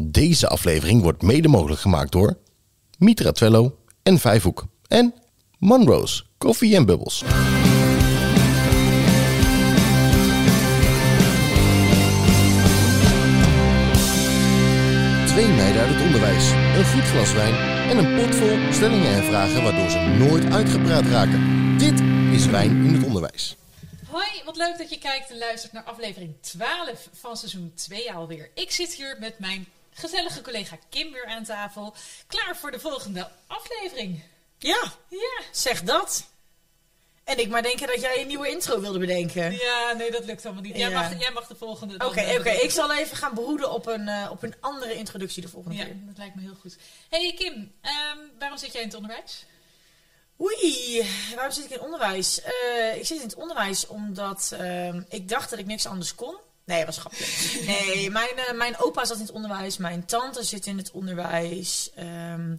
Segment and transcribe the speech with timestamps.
[0.00, 2.38] Deze aflevering wordt mede mogelijk gemaakt door
[2.98, 5.14] Mitra Twello en Vijfhoek en
[5.58, 7.18] Monroe's Koffie en Bubbles.
[15.26, 17.54] Twee meiden uit het onderwijs, een goed glas wijn
[17.90, 21.78] en een pot vol stellingen en vragen waardoor ze nooit uitgepraat raken.
[21.78, 22.00] Dit
[22.32, 23.56] is Wijn in het Onderwijs.
[24.08, 28.50] Hoi, wat leuk dat je kijkt en luistert naar aflevering 12 van seizoen 2 alweer.
[28.54, 29.66] Ik zit hier met mijn
[29.98, 31.94] gezellige collega Kim weer aan tafel,
[32.26, 34.22] klaar voor de volgende aflevering.
[34.58, 35.40] Ja, Ja.
[35.52, 36.26] zeg dat.
[37.24, 39.52] En ik maar denken dat jij een nieuwe intro wilde bedenken.
[39.52, 40.76] Ja, nee, dat lukt allemaal niet.
[40.76, 41.00] Jij, Ja.
[41.00, 41.94] mag, jij mag de volgende.
[41.94, 42.50] Oké, oké.
[42.50, 45.84] Ik zal even gaan broeden op een, eh, op een andere introductie de volgende Ja,
[45.84, 45.96] keer.
[46.06, 46.76] dat lijkt me heel goed.
[47.08, 49.44] Hey Kim, ehm, waarom zit jij in het onderwijs?
[50.40, 52.40] Oei, waarom zit ik in het onderwijs?
[52.42, 56.36] Eh, ik zit in het onderwijs omdat ehm, ik dacht dat ik niks anders kon.
[56.68, 57.24] Nee, was grapje.
[57.66, 61.90] Nee, mijn, eh, mijn opa zat in het onderwijs, mijn tante zit in het onderwijs.
[61.94, 62.52] Ehm,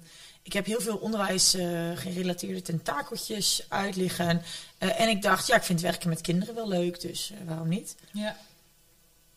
[0.43, 4.41] ik heb heel veel onderwijs eh, gerelateerde tentakeltjes uitliggen.
[4.77, 7.95] Eh, en ik dacht, ja, ik vind werken met kinderen wel leuk, dus waarom niet?
[8.11, 8.37] Ja.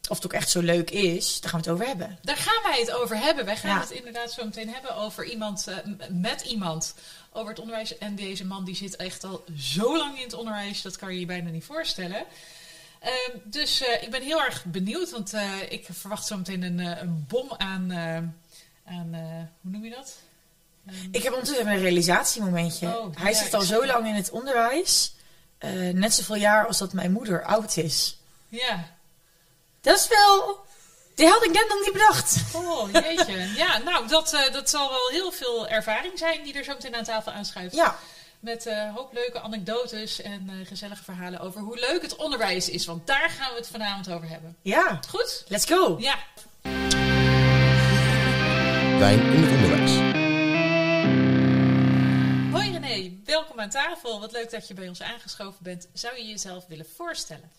[0.09, 2.19] Of het ook echt zo leuk is, daar gaan we het over hebben.
[2.23, 3.45] Daar gaan wij het over hebben.
[3.45, 3.81] Wij gaan Ja.
[3.81, 5.67] het inderdaad zo meteen hebben over iemand,
[6.11, 6.95] met iemand
[7.33, 7.99] over het onderwijs.
[7.99, 11.21] En deze man die zit echt al zo lang in het onderwijs, dat kan je
[11.21, 12.25] je bijna niet voorstellen.
[13.03, 16.81] Ehm, dus eh, ik ben heel erg benieuwd, want eh, ik verwacht zo meteen een,
[16.81, 17.93] eh, een bom aan,
[18.87, 19.09] aan
[19.61, 20.15] hoe noem je dat?
[20.87, 22.99] Ehm, Ik heb ondertussen een realisatiemomentje.
[22.99, 25.15] Oh, Hij ja, zit al zo lang in het onderwijs.
[25.93, 28.19] net zoveel jaar als dat mijn moeder oud is.
[28.49, 28.91] ja.
[29.81, 30.61] Dat is wel...
[31.15, 32.37] Die had ik net nog niet bedacht.
[32.55, 33.53] Oh, jeetje.
[33.57, 37.05] ja, nou, dat, dat zal wel heel veel ervaring zijn die er zo meteen aan
[37.05, 37.75] tafel aanschuift.
[37.75, 37.99] Ja,
[38.43, 42.87] Met een hoop leuke anekdotes en eh, gezellige verhalen over hoe leuk het onderwijs is.
[42.87, 44.57] Want daar gaan we het vanavond over hebben.
[44.63, 45.01] ja.
[45.09, 45.45] Goed?
[45.49, 45.97] Let's go.
[46.01, 46.19] Ja.
[48.99, 49.93] Wijn in het Onderwijs.
[52.53, 54.21] Hoi René, welkom aan tafel.
[54.21, 55.89] Wat leuk dat je bij ons aangeschoven bent.
[55.93, 57.51] Zou je jezelf willen voorstellen?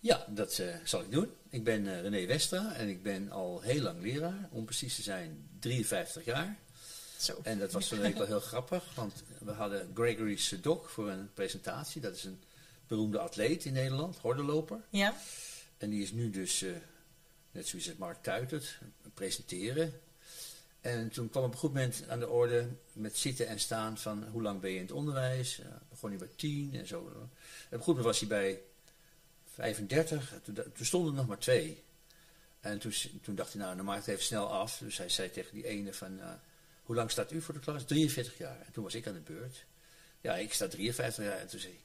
[0.00, 1.30] Ja, dat eh, zal ik doen.
[1.50, 4.48] Ik ben eh, René Westra en ik ben al heel lang leraar.
[4.50, 6.56] Om precies te zijn 53 jaar.
[7.22, 7.40] Zo.
[7.42, 11.10] En dat was van de week wel heel grappig, want we hadden Gregory Sedok voor
[11.10, 12.00] een presentatie.
[12.00, 12.42] Dat is een
[12.86, 14.80] beroemde atleet in Nederland, hordenloper.
[14.90, 15.16] Ja.
[15.78, 16.72] En die is nu dus, eh,
[17.50, 18.78] net zoals het Mark Tuitert,
[19.14, 20.00] presenteren.
[20.80, 24.24] En toen kwam op een goed moment aan de orde met zitten en staan van
[24.24, 25.58] hoe lang ben je in het onderwijs.
[25.60, 26.98] Uh, begon hij bij 10 en zo.
[26.98, 27.28] En op
[27.70, 28.60] een goed moment was hij bij
[29.54, 31.82] 35, toen, toen stonden er nog maar twee.
[32.60, 34.78] En toen, toen dacht hij, nou, dan maak ik het even snel af.
[34.78, 36.32] Dus hij zei tegen die ene van, uh,
[36.92, 37.84] hoe lang staat u voor de klas?
[37.84, 38.60] 43 jaar.
[38.66, 39.64] En toen was ik aan de beurt.
[40.20, 41.38] Ja, ik sta 53 jaar.
[41.38, 41.80] En toen zei,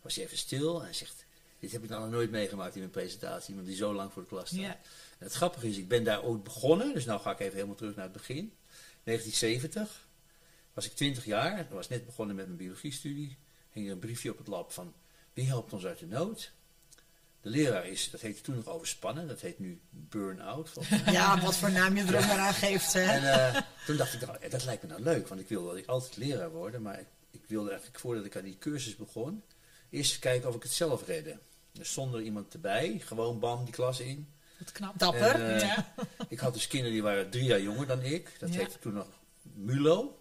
[0.00, 1.24] was hij even stil en hij zegt,
[1.58, 3.48] dit heb ik nou nog nooit meegemaakt in mijn presentatie.
[3.48, 4.60] Iemand die zo lang voor de klas staat.
[4.60, 4.70] Ja.
[5.18, 6.94] En het grappige is, ik ben daar ooit begonnen.
[6.94, 8.52] Dus nou ga ik even helemaal terug naar het begin.
[9.04, 10.08] 1970
[10.72, 11.66] was ik 20 jaar.
[11.70, 13.36] Was net begonnen met mijn biologiestudie.
[13.70, 14.94] Hing er een briefje op het lab van,
[15.32, 16.52] wie helpt ons uit de nood?
[17.50, 20.72] De leraar is, dat heette toen nog overspannen, dat heet nu burn-out.
[21.06, 22.92] Ja, wat voor naam je er ook maar aan geeft.
[22.92, 23.02] Hè?
[23.02, 25.76] En eh, toen dacht ik, nou, dat lijkt me nou leuk, want ik wilde dat
[25.76, 29.42] ik altijd leraar worden, maar ik, ik wilde eigenlijk voordat ik aan die cursus begon,
[29.90, 31.38] eerst kijken of ik het zelf redde.
[31.72, 34.28] Dus zonder iemand erbij, gewoon bam die klas in.
[34.58, 34.98] Wat knap.
[34.98, 35.34] Dapper.
[35.34, 35.94] En, eh, Ja.
[36.28, 38.36] Ik had dus kinderen die waren drie jaar jonger dan ik.
[38.38, 38.58] Dat Ja.
[38.58, 39.06] heette toen nog
[39.42, 40.18] MULO.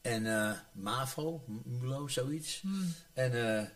[0.00, 2.60] En eh, MAVO, MULO, zoiets.
[2.60, 2.94] Hmm.
[3.12, 3.66] En eh,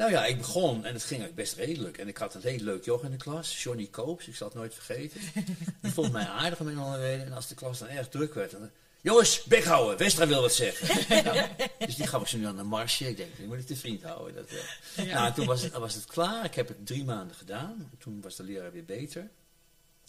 [0.00, 1.98] nou ja, ik begon en het ging best redelijk.
[1.98, 4.56] En ik had een heel leuk joch in de klas, Johnny Koops, ik zal het
[4.56, 5.20] nooit vergeten.
[5.82, 7.26] Die vond mij aardig om een andere reden.
[7.26, 8.70] En als de klas dan erg druk werd, dan...
[9.00, 11.06] Jongens, bek houden, Westra wil wat zeggen.
[11.24, 13.08] Nou, dus die gaf ik zo nu aan de marsje.
[13.08, 14.34] Ik denk, ik moet het te vriend houden.
[14.34, 14.50] Dat.
[14.94, 15.14] Ja.
[15.14, 16.44] Nou, en toen was het, was het klaar.
[16.44, 17.90] Ik heb het drie maanden gedaan.
[17.98, 19.30] Toen was de leraar weer beter.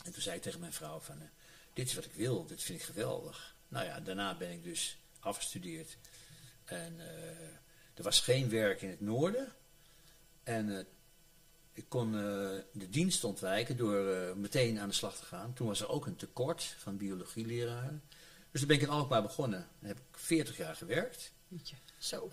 [0.06, 1.28] En toen zei ik tegen mijn vrouw van, eh,
[1.73, 3.56] dit is wat ik wil, dit vind ik geweldig.
[3.68, 5.97] Nou ja, daarna ben ik dus afgestudeerd.
[6.66, 9.53] En eh, er was geen werk in het noorden.
[10.44, 10.85] En eh,
[11.74, 12.22] ik kon eh,
[12.74, 15.53] de dienst ontwijken door eh, meteen aan de slag te gaan.
[15.53, 18.03] Toen was er ook een tekort van biologieleraren.
[18.52, 19.67] Dus toen ben ik in Alkmaar begonnen.
[19.79, 21.32] Daar heb ik 40 jaar gewerkt.
[21.97, 22.28] Zo.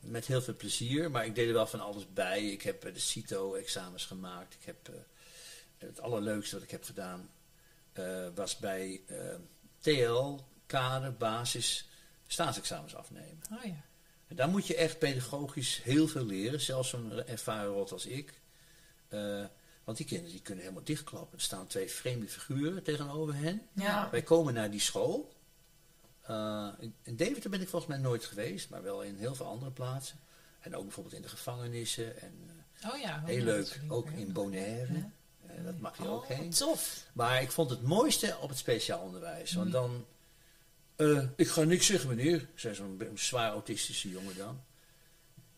[0.00, 2.50] Met heel veel plezier, maar ik deed er wel van alles bij.
[2.50, 4.54] Ik heb de CITO-examens gemaakt.
[4.54, 4.90] Ik heb,
[5.78, 7.30] het allerleukste wat ik heb gedaan
[8.34, 9.00] was bij
[9.78, 11.88] TL, kader, basis,
[12.26, 13.40] staatsexamens afnemen.
[13.52, 13.84] Oh ja.
[14.28, 18.40] Daar moet je echt pedagogisch heel veel leren, zelfs zo'n ervaren rot als ik.
[19.08, 19.44] Eh,
[19.84, 21.38] want die kinderen die kunnen helemaal dichtklappen.
[21.38, 23.62] Er staan twee vreemde figuren tegenover hen.
[23.72, 24.08] Ja.
[24.10, 25.32] Wij komen naar die school.
[26.22, 26.68] Eh,
[27.02, 30.18] in, Deventer ben ik volgens mij nooit geweest, maar wel in heel veel andere plaatsen.
[30.60, 32.20] En ook bijvoorbeeld in de gevangenissen.
[32.20, 32.32] En
[32.80, 33.22] eh, Oh ja.
[33.24, 34.92] heel leuk, ook in Bonaire.
[34.92, 35.10] Ja.
[35.64, 36.50] Dat mag je ook Oh, heen.
[36.50, 37.06] tof.
[37.12, 39.50] Maar ik vond het mooiste op het speciaal onderwijs.
[39.52, 39.58] Mm.
[39.58, 40.06] Want dan...
[40.96, 42.48] eh, ik ga niks zeggen, meneer.
[42.54, 44.62] zei zo'n zwaar autistische jongen dan.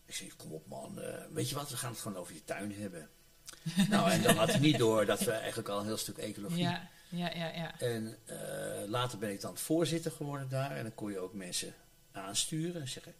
[0.05, 1.01] Ik zei, kom op man.
[1.01, 3.09] eh, weet je wat, we gaan het gewoon over je tuin hebben.
[3.89, 6.59] nou, en dan had hij niet door dat we eigenlijk al een heel stuk ecologie...
[6.59, 7.79] Ja, ja, ja, ja.
[7.79, 10.71] En eh, later ben ik dan voorzitter geworden daar.
[10.71, 11.73] En dan kon je ook mensen
[12.11, 12.81] aansturen.
[12.81, 13.13] En zeggen,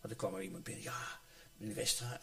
[0.00, 0.82] want er kwam er iemand binnen.
[0.84, 1.20] Ja,
[1.56, 2.20] meneer Westra,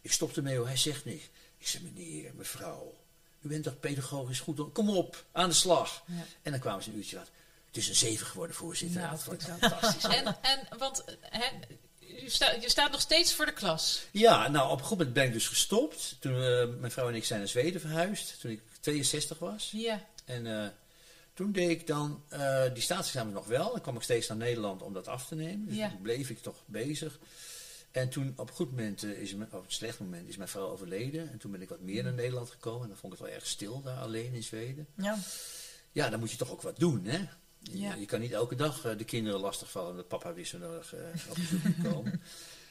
[0.00, 0.66] ik stop ermee hoor.
[0.66, 1.24] Hij zegt niks.
[1.58, 2.94] Ik zeg, meneer, mevrouw.
[3.40, 4.72] U bent toch pedagogisch goed?
[4.72, 6.04] Kom op, aan de slag.
[6.06, 6.24] Ja.
[6.42, 7.32] En dan kwamen ze een uurtje later.
[7.76, 9.00] Het is een zeven geworden, voorzitter.
[9.00, 10.04] Nou, dat wordt goed fantastisch.
[10.18, 11.44] En, en want hè,
[11.98, 14.06] je, sta, je staat nog steeds voor de klas.
[14.10, 16.16] Ja, nou, op een goed moment ben ik dus gestopt.
[16.20, 18.40] Toen eh, mijn vrouw en ik zijn naar Zweden verhuisd.
[18.40, 19.70] Toen ik 62 was.
[19.72, 20.68] Ja, En eh,
[21.34, 23.70] toen deed ik dan eh, die staatsexamen nog wel.
[23.70, 25.66] Dan kwam ik steeds naar Nederland om dat af te nemen.
[25.66, 25.88] Dus Ja.
[25.90, 27.18] toen bleef ik toch bezig.
[27.90, 30.68] En toen op een goed moment, is mijn, op een slecht moment, is mijn vrouw
[30.68, 31.30] overleden.
[31.32, 32.82] En toen ben ik wat meer naar Nederland gekomen.
[32.82, 34.86] En dan vond ik het wel erg stil daar alleen in Zweden.
[34.96, 35.18] Ja.
[35.92, 37.24] Ja, dan moet je toch ook wat doen, hè?
[37.72, 37.94] Je, Ja.
[37.94, 41.00] je kan niet elke dag eh, de kinderen lastigvallen omdat papa weer zo nodig eh,
[41.28, 42.20] op bezoek moet komen.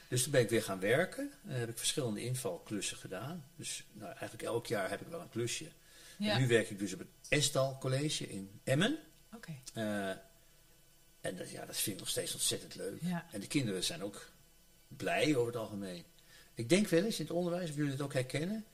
[0.08, 1.32] Dus toen ben ik weer gaan werken.
[1.46, 3.44] En heb ik verschillende invalklussen gedaan.
[3.56, 5.70] Dus nou, eigenlijk elk jaar heb ik wel een klusje.
[6.18, 6.32] ja.
[6.34, 8.98] En nu werk ik dus op het Estal College in Emmen.
[9.34, 9.52] Oké.
[11.20, 12.98] En dat, ja, dat vind ik nog steeds ontzettend leuk.
[13.00, 13.26] Ja.
[13.32, 14.30] En de kinderen zijn ook
[14.88, 16.04] blij over het algemeen.
[16.54, 18.64] Ik denk wel eens in het onderwijs, of jullie het ook herkennen.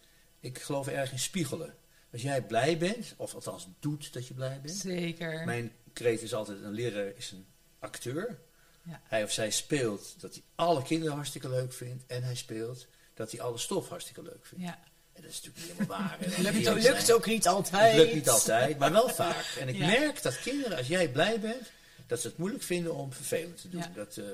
[0.40, 1.74] Ik geloof erg in spiegelen.
[2.12, 4.74] Als jij blij bent, of althans doet dat je blij bent.
[4.76, 5.44] Zeker.
[5.44, 7.46] Mijn kreet is altijd, een leraar is een
[7.78, 8.38] acteur.
[8.82, 9.00] Ja.
[9.04, 12.04] Hij of zij speelt dat hij alle kinderen hartstikke leuk vindt.
[12.06, 14.64] En hij speelt dat hij alle stof hartstikke leuk vindt.
[14.64, 14.78] Ja.
[15.12, 16.18] En dat is natuurlijk niet helemaal waar.
[16.42, 17.92] Lukt, eerlijk lukt ook niet altijd.
[17.92, 19.56] het lukt niet altijd, maar wel vaak.
[19.60, 19.86] En ik Ja.
[19.86, 21.70] merk dat kinderen, als jij blij bent,
[22.06, 23.80] dat ze het moeilijk vinden om vervelend te doen.
[23.80, 23.90] Ja.
[23.94, 24.24] Dat, eh,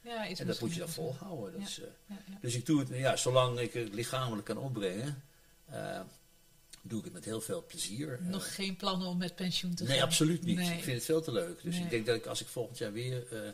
[0.00, 1.52] Ja, is en dat moet je dan volhouden.
[1.60, 5.22] Dat is, eh, dus ik doe het, ja, zolang ik het lichamelijk kan opbrengen,
[5.70, 6.00] eh,
[6.82, 8.12] doe ik het met heel veel plezier.
[8.12, 9.92] Eh, Nog geen plannen om met pensioen te gaan?
[9.92, 10.56] nee, absoluut niet.
[10.56, 10.76] Nee.
[10.76, 11.62] Ik vind het veel te leuk.
[11.62, 11.84] Dus Nee.
[11.84, 13.50] ik denk dat ik als ik volgend jaar weer, eh,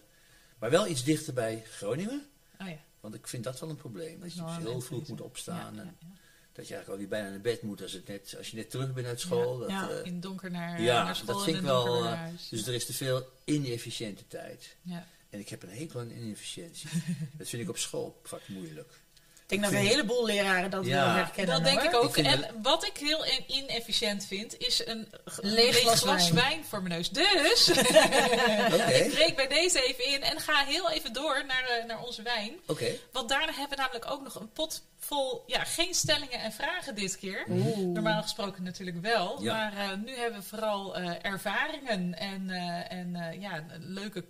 [0.58, 2.26] maar wel iets dichter bij Groningen,
[2.60, 2.78] Oh ja.
[3.00, 4.20] want ik vind dat wel een probleem.
[4.20, 5.74] Dat je dus heel vroeg moet opstaan.
[5.74, 6.16] Ja, en ja.
[6.52, 8.92] Dat je eigenlijk alweer bijna naar bed moet als, het net, als je net terug
[8.92, 9.58] bent uit school.
[9.58, 9.90] Dat, Ja.
[9.90, 12.04] eh, In donker naar, ja, naar school dat vind in ik wel.
[12.04, 14.76] eh, dus er is te veel inefficiënte tijd.
[14.82, 15.06] ja.
[15.30, 16.88] En ik heb een hekel aan inefficiëntie.
[17.38, 18.92] dat vind ik op school vaak moeilijk.
[19.50, 21.04] Ik denk dat een heleboel leraren dat Ja.
[21.04, 21.54] wel herkennen.
[21.54, 21.88] Dat denk hoor.
[21.90, 22.16] ik ook.
[22.16, 25.08] Ik en wat ik heel in- inefficiënt vind, is een
[25.40, 26.34] Leeg glas wijn.
[26.34, 27.10] wijn voor mijn neus.
[27.10, 27.68] Dus,
[28.74, 32.02] Oké, ik breek bij deze even in en ga heel even door naar, eh, naar
[32.02, 32.52] onze wijn.
[32.66, 32.90] oké.
[33.12, 36.94] Want daarna hebben we namelijk ook nog een pot vol, ja, geen stellingen en vragen
[36.94, 37.44] dit keer.
[37.76, 39.42] Normaal gesproken natuurlijk wel.
[39.42, 39.54] Ja.
[39.54, 44.24] Maar eh, nu hebben we vooral eh, ervaringen en, eh, en eh, ja, leuke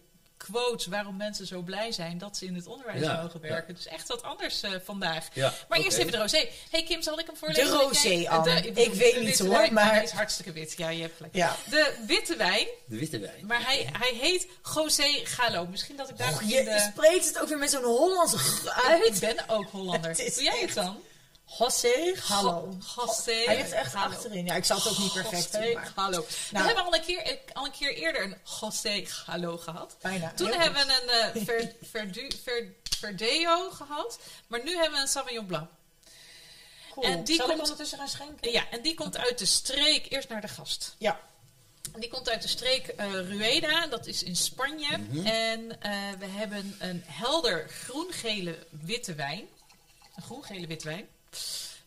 [0.51, 3.75] quotes waarom mensen zo blij zijn dat ze in het onderwijs Ja, mogen werken.
[3.75, 5.29] Dus echt wat anders eh, vandaag.
[5.33, 6.49] Ja, Maar eerst even de rosé.
[6.71, 7.65] hey Kim, zal ik hem voorlezen?
[7.65, 8.09] De rosé,
[8.43, 9.73] bedoel, Ik weet de niet hoor, wijn.
[9.73, 10.75] maar- Hij is hartstikke wit.
[10.77, 11.35] Ja, je hebt gelijk.
[11.35, 11.57] Ja.
[11.71, 13.47] De witte wijn, De witte wijn.
[13.47, 15.67] maar hij, hij heet José Galo.
[15.67, 16.91] Misschien dat ik daar je de...
[16.93, 19.21] spreekt het ook weer met zo'n Hollandse g Ik uit.
[19.21, 20.17] ben ook Hollander.
[20.17, 20.97] Doe jij het dan?
[21.59, 22.77] José, hallo.
[22.97, 23.33] José.
[23.45, 24.15] Hij echt Hallo.
[24.15, 24.47] achterin.
[24.47, 26.21] Ja, ik zal het ook niet perfect José doen, maar Hallo.
[26.21, 26.67] We Nou.
[26.67, 29.97] hebben al een, keer, al een keer eerder een José Hallo gehad.
[30.03, 30.33] bijna.
[30.37, 30.87] Toen hebben goed.
[31.05, 34.19] we een ver, verdu, ver, Verdeo gehad.
[34.47, 35.69] Maar nu hebben we een Sauvignon Blanc.
[36.93, 37.07] Cool.
[37.07, 38.53] en die Zal komt- ik ondertussen gaan schenken?
[38.53, 40.95] Ja, en die komt uit de streek, eerst naar de gast.
[40.99, 41.21] Ja.
[41.99, 44.99] Die komt uit de streek eh, Rueda, dat is in Spanje.
[44.99, 45.27] Mhm.
[45.27, 49.45] En eh, we hebben een helder groen-gele witte wijn.
[50.17, 51.09] Een groen-gele witte wijn.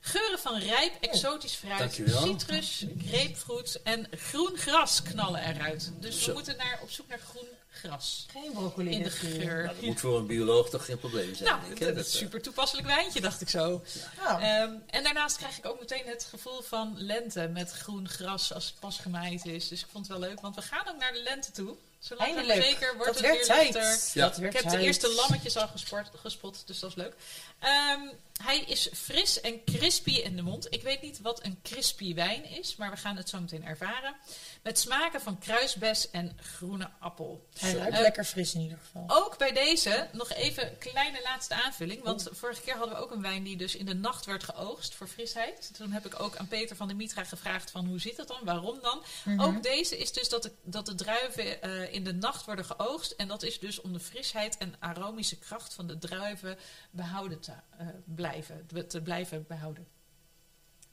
[0.03, 2.21] Geuren van rijp, exotisch fruit, Dankjewel.
[2.21, 5.91] citrus, grapefruit en groen gras knallen eruit.
[5.99, 6.33] Dus we Zo.
[6.33, 9.63] moeten naar, op zoek naar groen gras Geen broccoli in de geur.
[9.63, 11.49] Nou, dat moet voor een bioloog toch geen probleem zijn.
[11.49, 13.83] Nou, denk ik, dat is een eh, super toepasselijk wijntje, dacht ik zo.
[14.19, 14.43] Oh.
[14.43, 18.65] Ehm, en daarnaast krijg ik ook meteen het gevoel van lente met groen gras als
[18.65, 19.67] het pas gemaaid is.
[19.67, 21.75] Dus ik vond het wel leuk, want we gaan ook naar de lente toe.
[22.01, 22.63] Zolang Eindelijk.
[22.63, 23.73] zeker wordt dat het werd weer tijd.
[23.73, 24.21] lichter.
[24.21, 24.27] Ja.
[24.27, 27.13] Dat werd Ik heb de eerste lammetjes al gesport, gespot, dus dat is leuk.
[27.59, 27.99] Ehm,
[28.43, 30.67] hij is fris en crispy in de mond.
[30.73, 34.15] Ik weet niet wat een crispy wijn is, maar we gaan het zo meteen ervaren.
[34.61, 37.47] Met smaken van kruisbes en groene appel.
[37.59, 39.03] Hij ruikt Eh, lekker fris in ieder geval.
[39.07, 42.03] Ook bij deze nog even een kleine laatste aanvulling.
[42.03, 44.93] Want vorige keer hadden we ook een wijn die dus in de nacht werd geoogst
[44.95, 45.71] voor frisheid.
[45.77, 48.39] Toen heb ik ook aan Peter van de Mitra gevraagd van hoe zit dat dan?
[48.43, 49.03] Waarom dan?
[49.39, 53.11] Ook deze is dus dat de, dat de druiven eh, in de nacht worden geoogst.
[53.11, 56.57] En dat is dus om de frisheid en aromische kracht van de druiven
[56.91, 58.67] behouden te eh, blijven.
[58.87, 59.87] Te blijven behouden.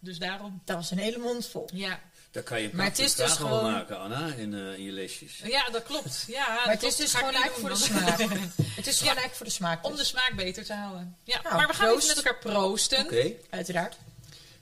[0.00, 1.69] Dus daarom, Dat was een hele mond vol.
[1.75, 2.00] ja.
[2.31, 5.38] Daar kan je Maar het is dus gewoon- maken, Anna, in, eh, in je lesjes.
[5.38, 6.25] Ja, dat klopt.
[6.26, 8.19] Ja, Maar het is dus gewoon eigenlijk voor de smaak.
[8.78, 9.85] Het is gewoon eigenlijk voor de smaak.
[9.85, 10.09] Om de dus.
[10.09, 11.17] smaak beter te houden.
[11.25, 12.05] Ja, Nou, maar we gaan proost.
[12.11, 13.05] even met elkaar proosten.
[13.05, 13.33] Oké.
[13.50, 13.97] Uiteraard.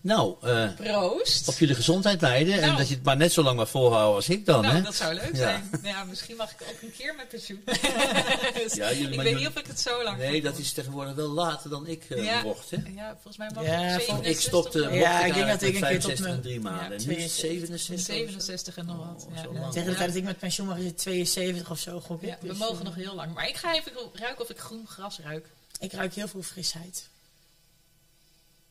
[0.07, 1.49] Nou, eh, Proost.
[1.49, 2.55] op jullie gezondheid leiden.
[2.55, 2.77] En Nou.
[2.77, 4.83] dat je het maar net zo lang maar volhouden als ik dan, nou, hè?
[4.83, 5.37] dat zou leuk Ja.
[5.37, 5.69] zijn.
[5.71, 7.63] Nou Ja, misschien mag ik ook een keer met pensioen.
[8.63, 10.73] Dus Ja, jullie- ik weet jullie- niet of ik het zo lang Nee, dat is
[10.73, 12.43] tegenwoordig wel later dan ik eh, Ja.
[12.43, 12.77] mocht, hè?
[12.95, 15.63] Ja, volgens mij mag Ja, ik vol- 67 Ik stopte, mocht Ja, ik denk dat
[15.63, 16.91] ik een keer tot 65 en mijn- drie maanden.
[16.91, 17.81] nu 72.
[17.81, 18.15] 67.
[18.15, 19.27] 67 en nog wat.
[19.47, 19.73] Oh, lang.
[19.73, 22.37] Tegen de tijd dat ik met pensioen mag is het 72 of zo, gok ik.
[22.41, 23.35] We Dus, mogen eh, nog heel lang.
[23.35, 25.47] Maar ik ga even ruiken of ik groen gras ruik.
[25.81, 27.09] Ik ruik heel veel frisheid.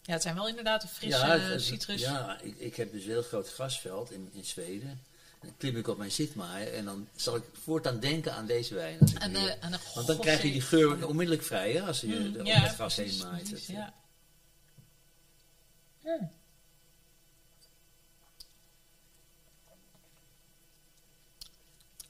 [0.06, 2.02] Ja, het zijn wel inderdaad een frisse ja, het- het- citrus.
[2.02, 4.90] Ja, ik, ik heb dus een heel groot grasveld in, in Zweden.
[4.90, 8.74] En dan klim ik op mijn zitmaaier en dan zal ik voortaan denken aan deze
[8.74, 9.00] wijn.
[9.00, 11.82] Als ik En, de, en de want dan krijg je die geur onmiddellijk vrij, hè,
[11.82, 13.50] als je Mm, er ja, het gras heen maait.
[13.50, 13.94] precies, Dat, ja.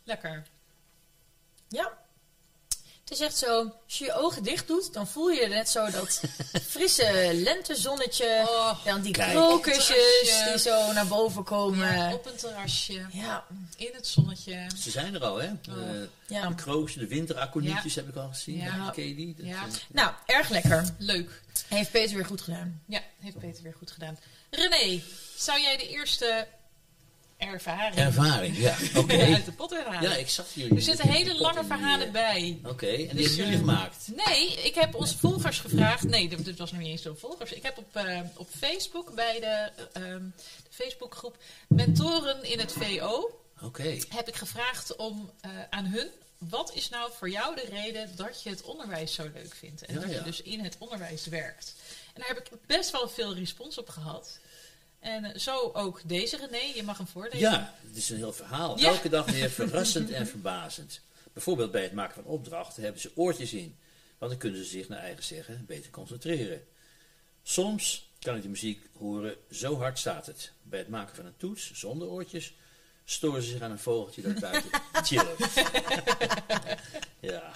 [0.03, 0.43] Lekker.
[1.67, 2.04] Ja.
[3.05, 5.89] Het is echt zo, als je je ogen dicht doet, dan voel je net zo
[5.91, 6.21] dat
[6.69, 8.43] frisse lentezonnetje.
[8.47, 9.31] Oh, Dan die Kijk.
[9.31, 11.93] krokusjes die zo naar boven komen.
[11.95, 13.45] ja, op een terrasje, ja.
[13.77, 14.67] in het zonnetje.
[14.77, 15.47] Ze zijn er al, hè?
[15.47, 15.89] Oh.
[15.89, 16.47] Eh, ja.
[16.47, 18.57] de kroosje, de winteraconietjes heb ik al gezien.
[18.57, 18.89] Ja.
[18.89, 19.35] Ken je die?
[19.37, 19.63] Dat, Ja.
[19.65, 20.83] eh, Nou, erg lekker.
[20.97, 21.41] Leuk.
[21.67, 22.81] Heeft Peter weer goed gedaan.
[22.87, 24.19] Ja, heeft Peter weer goed gedaan.
[24.49, 25.01] René,
[25.37, 26.47] zou jij de eerste
[27.37, 28.75] ervaring Ervaring, ja.
[29.01, 29.17] Oké.
[29.33, 30.09] uit de pot herhalen?
[30.09, 30.75] Ja, ik zag jullie.
[30.75, 32.59] er zitten hele lange verhalen eh, bij.
[32.65, 34.07] Oké, en die Dus, hebben jullie eh, gemaakt?
[34.25, 36.03] Nee, ik heb onze volgers gevraagd.
[36.03, 37.51] Nee, dit, was nog niet eens door volgers.
[37.51, 40.23] Ik heb op, eh, op Facebook bij de, ehm,
[40.63, 41.37] de Facebookgroep
[41.67, 43.97] Mentoren in het VO Oké.
[44.09, 45.31] heb ik gevraagd om
[45.69, 46.07] aan hun.
[46.37, 49.85] Wat is nou voor jou de reden dat je het onderwijs zo leuk vindt?
[49.85, 50.15] En Ja, dat ja.
[50.17, 51.73] je dus in het onderwijs werkt.
[52.13, 54.39] En daar heb ik best wel veel respons op gehad.
[55.05, 57.39] En zo ook deze René, je mag hem voorlezen.
[57.39, 58.79] Ja, het is een heel verhaal.
[58.79, 58.87] Ja.
[58.87, 61.01] Elke dag weer verrassend en verbazend.
[61.33, 63.77] Bijvoorbeeld bij het maken van opdrachten hebben ze oortjes in.
[64.17, 66.63] Want dan kunnen ze zich naar eigen zeggen beter concentreren.
[67.43, 70.51] Soms kan ik de muziek horen, zo hard staat het.
[70.61, 72.53] Bij het maken van een toets, zonder oortjes,
[73.03, 74.71] storen ze zich aan een vogeltje dat buiten
[77.19, 77.51] ja.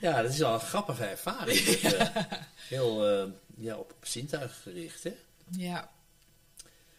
[0.00, 1.58] ja, dat is al een grappige ervaring.
[1.68, 5.02] Eh, heel eh, ja, op, op zintuig gericht.
[5.02, 5.14] Hè?
[5.50, 5.90] Ja,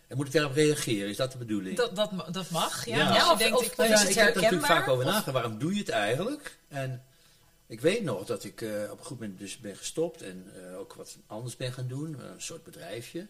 [0.08, 1.10] En moet ik daarop reageren?
[1.10, 1.78] Is dat de bedoeling?
[1.78, 2.86] dat, dat, dat mag.
[2.86, 3.14] Ja, Ja.
[3.14, 4.88] Ja, of- denkt, of- ik, of Nou is ja, het ik heb er natuurlijk vaak
[4.88, 5.32] over Of- nagedacht.
[5.34, 6.58] Waarom doe je het eigenlijk?
[6.68, 7.04] En
[7.68, 10.78] ik weet nog dat ik eh, op een goed moment dus ben gestopt en eh,
[10.80, 12.20] ook wat anders ben gaan doen.
[12.20, 13.28] Een soort bedrijfje.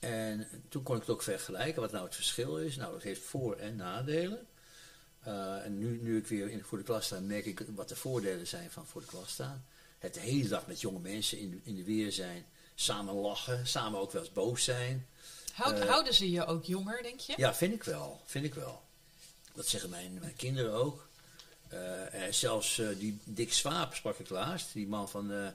[0.00, 2.76] En toen kon ik het ook vergelijken wat nou het verschil is.
[2.76, 4.46] Nou, het heeft voor- en nadelen.
[5.20, 7.96] Eh, en nu, nu ik weer in, voor de klas sta, merk ik wat de
[7.96, 9.64] voordelen zijn van voor de klas staan.
[9.98, 12.44] Het de hele dag met jonge mensen in, in de weer zijn.
[12.74, 15.06] Samen lachen, samen ook wel eens boos zijn.
[15.54, 17.34] Houd- eh, houden ze je ook jonger, denk je?
[17.36, 18.20] Ja, vind ik wel.
[18.24, 18.82] Vind ik wel.
[19.54, 21.08] Dat zeggen mijn, mijn kinderen ook.
[21.68, 24.72] Eh, en zelfs eh, die Dick Swaap sprak ik laatst.
[24.72, 25.52] Die man van...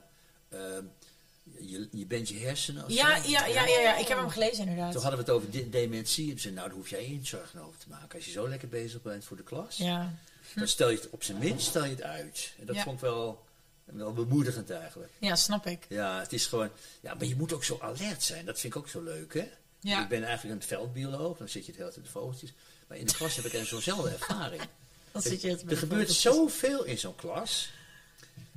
[1.58, 2.84] je, je bent je hersenen.
[2.84, 4.92] of Ja, ja, ja, ja, ja, ik heb hem gelezen inderdaad.
[4.92, 6.30] Toen hadden we het over de- dementie.
[6.30, 8.14] En ze zei, nou, daar hoef jij je zorgen over te maken.
[8.14, 10.14] Als je zo lekker bezig bent voor de klas, Ja.
[10.54, 12.52] dan stel je het op zijn minst stel je het uit.
[12.58, 12.82] En dat Ja.
[12.82, 13.44] vond ik wel,
[13.84, 15.10] wel bemoedigend eigenlijk.
[15.18, 15.86] ja, snap ik.
[15.88, 16.70] Ja, het is gewoon...
[17.00, 18.44] Ja, maar je moet ook zo alert zijn.
[18.44, 19.48] Dat vind ik ook zo leuk, hè?
[19.80, 20.02] Ja.
[20.02, 21.36] Ik ben eigenlijk een veldbioloog.
[21.36, 22.52] Dan zit je het hele tijd de vogeltjes.
[22.86, 24.62] Maar in de klas heb ik een zo'nzelfde ervaring.
[25.12, 27.70] Dan zit je het er gebeurt zoveel in zo'n klas.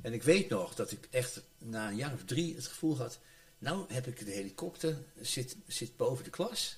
[0.02, 3.18] En ik weet nog dat ik echt na een jaar of drie het gevoel had...
[3.58, 6.76] Nou heb ik de helikopter, zit, zit boven de klas.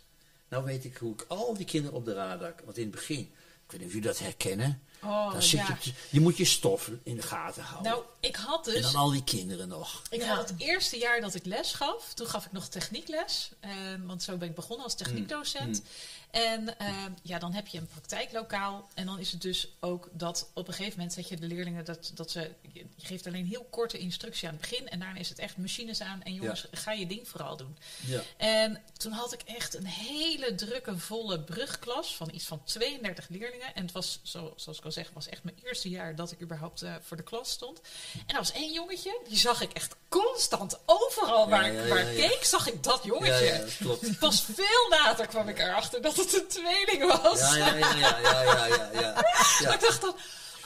[0.49, 2.55] Nou weet ik hoe ik al die kinderen op de radar...
[2.65, 4.83] Want in het begin, ik weet niet of jullie dat herkennen...
[5.03, 5.79] Oh, dan zit ja.
[5.83, 7.93] je, je moet je stof in de gaten houden.
[7.93, 10.03] Nou, ik had en dus dan al die kinderen nog.
[10.11, 10.35] Ik Ja.
[10.35, 13.51] had het eerste jaar dat ik les gaf, toen gaf ik nog techniekles.
[13.61, 15.83] ehm, want zo ben ik begonnen als techniekdocent.
[16.31, 18.89] En ehm, ja, dan heb je een praktijklokaal.
[18.95, 21.85] En dan is het dus ook dat op een gegeven moment zet je de leerlingen
[21.85, 22.51] dat, dat ze.
[22.73, 24.89] Je geeft alleen heel korte instructie aan het begin.
[24.89, 26.23] En daarna is het echt machines aan.
[26.23, 27.77] En jongens, ga je ding vooral doen.
[28.07, 28.21] Ja.
[28.37, 33.75] En toen had ik echt een hele drukke, volle brugklas van iets van 32 leerlingen.
[33.75, 36.41] En het was, zo, zoals ik al zeg, was echt mijn eerste jaar dat ik
[36.41, 37.81] überhaupt eh, voor de klas stond.
[38.27, 41.95] En er was één jongetje, die zag ik echt constant overal waar, Ja, ik, ja,
[41.95, 43.67] waar ik keek, zag ik dat jongetje.
[43.79, 44.19] klopt.
[44.19, 47.41] Pas veel later kwam ik erachter dat het een tweeling was.
[47.41, 49.13] Ja, ja, ja, ja, ja, ja, ja, ja.
[49.13, 49.73] Maar ja.
[49.75, 50.17] ik dacht dan,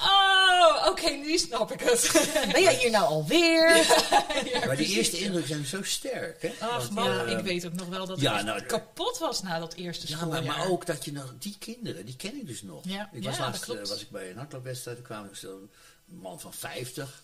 [0.02, 2.10] oh, oké, nu snap ik het.
[2.52, 3.76] Ben jij hier nou alweer?
[3.76, 6.52] Ja, Maar die eerste indruk zijn zo sterk, hè?
[6.60, 9.18] Ach Want, man, eh, ik weet ook nog wel dat ja, ik echt nou, kapot
[9.18, 10.44] was na dat eerste Ja, schooljaar.
[10.44, 12.84] maar, maar ook dat je nog die kinderen, die ken ik dus nog.
[12.84, 13.82] Ja, ik was ja, laatst dat klopt.
[13.88, 15.68] eh, was ik bij een hardloopwedstrijd, toen kwam ik een
[16.06, 17.22] man van 50.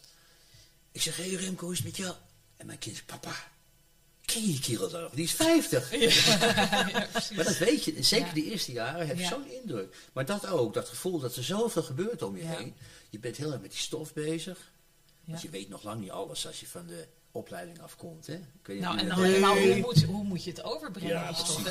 [0.93, 2.15] Ik zeg, hé hey Remco, hoe is het met jou?
[2.57, 3.35] En mijn kind zegt, papa,
[4.27, 5.13] ken je die kerel dan nog?
[5.13, 5.91] Die is 50.
[5.91, 7.09] ja.
[7.37, 9.97] Maar dat weet je, zeker die eerste jaren heb je zo'n indruk.
[10.13, 12.75] Maar dat ook, dat gevoel dat er zoveel gebeurt om je heen.
[13.11, 14.71] Je bent heel erg met die stof bezig.
[15.25, 17.07] Want je weet nog lang niet alles als je van de
[17.37, 18.27] opleiding afkomt.
[18.27, 18.35] Hè?
[18.35, 19.73] Ik weet niet Nou, en dan, dat Nee.
[19.73, 21.11] hoe, moet, hoe moet je het overbrengen?
[21.15, 21.27] Ja,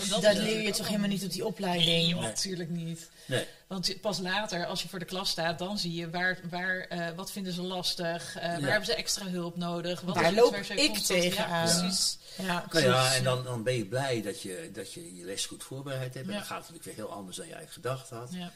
[0.10, 2.20] Dat is leer je toch helemaal niet op die Nee, opleiding?
[2.22, 3.10] natuurlijk niet.
[3.26, 3.46] Nee.
[3.68, 7.08] Want pas later, als je voor de klas staat, dan zie je waar, waar, eh,
[7.16, 10.02] wat vinden ze lastig, eh, waar hebben ze extra hulp nodig.
[10.02, 11.68] Wat Waar loop waar ze ik tegenaan?
[11.68, 12.18] Ja, precies.
[12.38, 13.18] Ja, Nou ja, precies.
[13.18, 16.28] en dan, dan ben je blij dat je, dat je je les goed voorbereid hebt.
[16.28, 16.38] En Ja.
[16.38, 18.30] dan gaat het natuurlijk weer heel anders dan jij gedacht had.
[18.34, 18.52] Ja.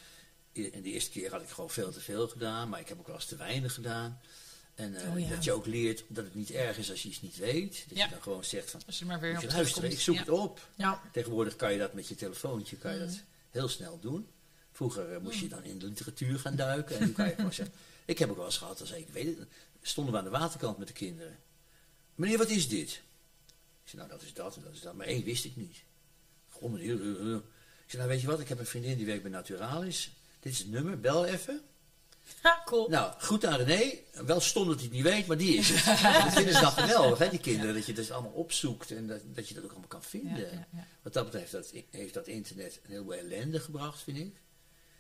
[0.53, 3.07] En de eerste keer had ik gewoon veel te veel gedaan, maar ik heb ook
[3.07, 4.19] wel eens te weinig gedaan.
[4.79, 5.29] En eh, Oh ja.
[5.29, 7.86] dat je ook leert dat het niet erg is als je iets niet weet.
[7.88, 8.03] Dat Ja.
[8.03, 10.19] je dan gewoon zegt van, Als je maar weer moet je luisteren, ik zoek Ja.
[10.21, 10.67] het op.
[10.75, 11.01] Ja.
[11.12, 13.19] Tegenwoordig kan je dat met je telefoontje kan je dat Mm.
[13.50, 14.27] heel snel doen.
[14.71, 17.00] Vroeger eh, moest je dan in de literatuur gaan duiken.
[17.00, 17.75] En nu kan je gewoon zeggen.
[18.05, 19.48] Ik heb ook wel eens gehad, als ik weet het,
[19.81, 21.38] stonden we aan de waterkant met de kinderen.
[22.15, 22.89] Meneer, wat is dit?
[23.83, 24.93] Ik zei, nou dat is dat en dat is dat.
[24.95, 25.77] Maar één wist ik niet.
[26.50, 26.91] Goh meneer.
[27.01, 27.36] eh.
[27.86, 30.12] Ik zei, nou weet je wat, ik heb een vriendin die werkt bij Naturalis.
[30.39, 31.62] Dit is het nummer, bel even.
[32.41, 32.89] Ha, cool.
[32.89, 33.93] Nou, goed aan René.
[34.25, 35.86] Wel stom dat hij het niet weet, maar die is het.
[36.24, 37.74] dat vinden ze dan geweldig, hè, die kinderen.
[37.74, 40.39] Dat je dat allemaal opzoekt en dat, dat je dat ook allemaal kan vinden.
[40.39, 40.88] Ja, ja, ja.
[41.01, 44.36] Wat dat betreft dat, heeft dat internet een heleboel ellende gebracht, vind ik.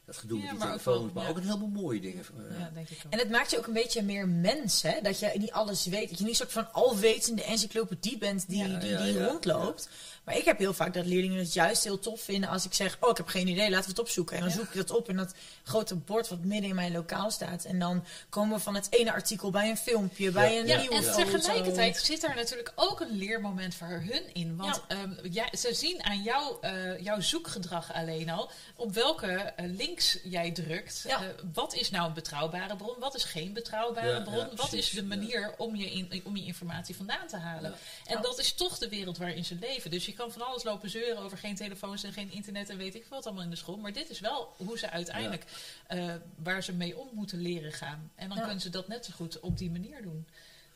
[0.09, 1.29] Dat gedoe Ja, met die maar ook telefoons, wel, maar ja.
[1.29, 2.25] ook een heleboel mooie dingen.
[2.59, 3.11] Ja, denk ik ook.
[3.11, 5.01] En het maakt je ook een beetje meer mens, hè?
[5.01, 6.09] Dat je niet alles weet.
[6.09, 9.25] Dat je niet een soort van alwetende encyclopedie bent die, Ja, die, ja, die ja,
[9.25, 9.89] rondloopt.
[10.23, 12.97] Maar ik heb heel vaak dat leerlingen het juist heel tof vinden als ik zeg...
[12.99, 14.35] Oh, ik heb geen idee, laten we het opzoeken.
[14.35, 14.55] En dan Ja.
[14.55, 17.63] zoek ik dat op in dat grote bord wat midden in mijn lokaal staat.
[17.65, 20.95] En dan komen we van het ene artikel bij een filmpje, bij een ja, nieuwe
[20.95, 24.55] en tegelijkertijd zit daar natuurlijk ook een leermoment voor hun in.
[24.55, 29.65] Want ehm, jij, ze zien aan jou, eh, jouw zoekgedrag alleen al op welke eh,
[29.99, 31.03] links jij drukt.
[31.07, 31.21] Ja.
[31.23, 32.99] Eh, wat is nou een betrouwbare bron?
[32.99, 34.35] Wat is geen betrouwbare Ja, bron?
[34.37, 35.07] ja, wat is de ja.
[35.07, 37.71] manier om, je in, om je informatie vandaan te halen?
[37.71, 37.77] Ja.
[38.05, 38.21] En Ja.
[38.21, 39.91] dat is toch de wereld waarin ze leven.
[39.91, 42.95] Dus je kan van alles lopen zeuren over geen telefoons en geen internet en weet
[42.95, 43.77] ik wat allemaal in de school.
[43.77, 45.45] Maar dit is wel hoe ze uiteindelijk,
[45.87, 48.11] eh, waar ze mee om moeten leren gaan.
[48.15, 48.43] En dan Ja.
[48.43, 50.27] kunnen ze dat net zo goed op die manier doen.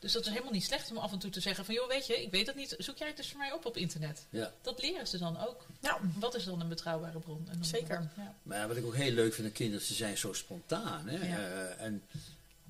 [0.04, 1.74] Dus dat is helemaal niet slecht om af en toe te zeggen van...
[1.74, 3.76] joh, weet je, ik weet dat niet, zoek jij het dus voor mij op op
[3.76, 4.26] internet.
[4.30, 4.52] Ja.
[4.62, 5.66] Dat leren ze dan ook.
[5.80, 7.38] Ja, Wat is dan een betrouwbare bron?
[7.48, 8.10] En dan- Zeker.
[8.16, 8.34] Ja.
[8.42, 11.08] Maar wat ik ook heel leuk vind aan kinderen, ze zijn zo spontaan.
[11.08, 11.28] Hè?
[11.28, 11.36] Ja.
[11.38, 12.02] Eh, en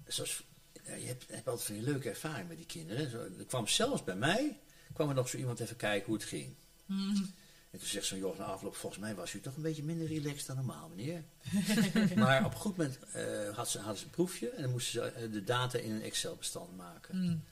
[0.06, 0.42] zoals,
[0.86, 3.10] ja, je hebt, hebt altijd van die leuke ervaring met die kinderen.
[3.10, 4.58] Zo, er kwam zelfs bij mij,
[4.92, 6.54] kwam er nog zo iemand even kijken hoe het ging.
[6.86, 7.34] Mm.
[7.74, 10.06] En toen zegt zo'n joh na afloop, volgens mij was u toch een beetje minder
[10.06, 11.24] relaxed dan normaal, meneer.
[12.24, 14.92] maar op een goed moment eh, had ze, hadden ze een proefje en dan moesten
[14.92, 17.16] ze eh, de data in een Excel-bestand maken.
[17.16, 17.44] Mm.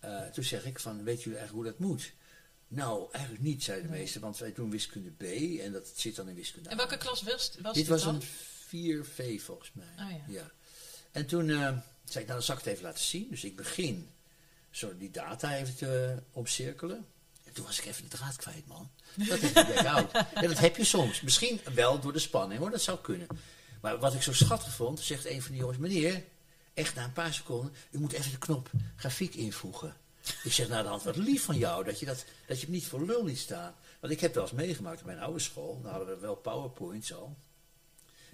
[0.00, 2.12] Eh, toen zeg ik van, weet jullie eigenlijk hoe dat moet?
[2.68, 5.22] Nou, eigenlijk niet, zei de meester, want wij doen wiskunde B
[5.60, 6.72] en dat zit dan in wiskunde A.
[6.72, 8.14] En welke klas was, was Dit dit was dan?
[8.14, 9.94] een 4V volgens mij.
[9.96, 10.50] Ah, ja.
[11.12, 13.26] En toen zei ik, nou dan zal ik het even laten zien.
[13.30, 14.10] Dus ik begin
[14.70, 17.06] zo die data even te omcirkelen.
[17.58, 18.90] En toen was ik even de draad kwijt, man.
[19.14, 20.12] Dat is een blackout.
[20.12, 21.20] Ja, dat heb je soms.
[21.20, 22.70] Misschien wel door de spanning, hoor.
[22.70, 23.26] Dat zou kunnen.
[23.80, 25.78] Maar wat ik zo schattig vond, zegt een van die jongens...
[25.78, 26.24] Meneer,
[26.74, 29.96] echt na een paar seconden, u moet even de knop grafiek invoegen.
[30.42, 32.74] Ik zeg naar de hand, wat lief van jou, dat je, dat, dat je hem
[32.74, 33.74] niet voor lul liet staan.
[34.00, 35.80] Want ik heb wel eens meegemaakt op mijn oude school.
[35.82, 37.36] Dan hadden we wel powerpoints al.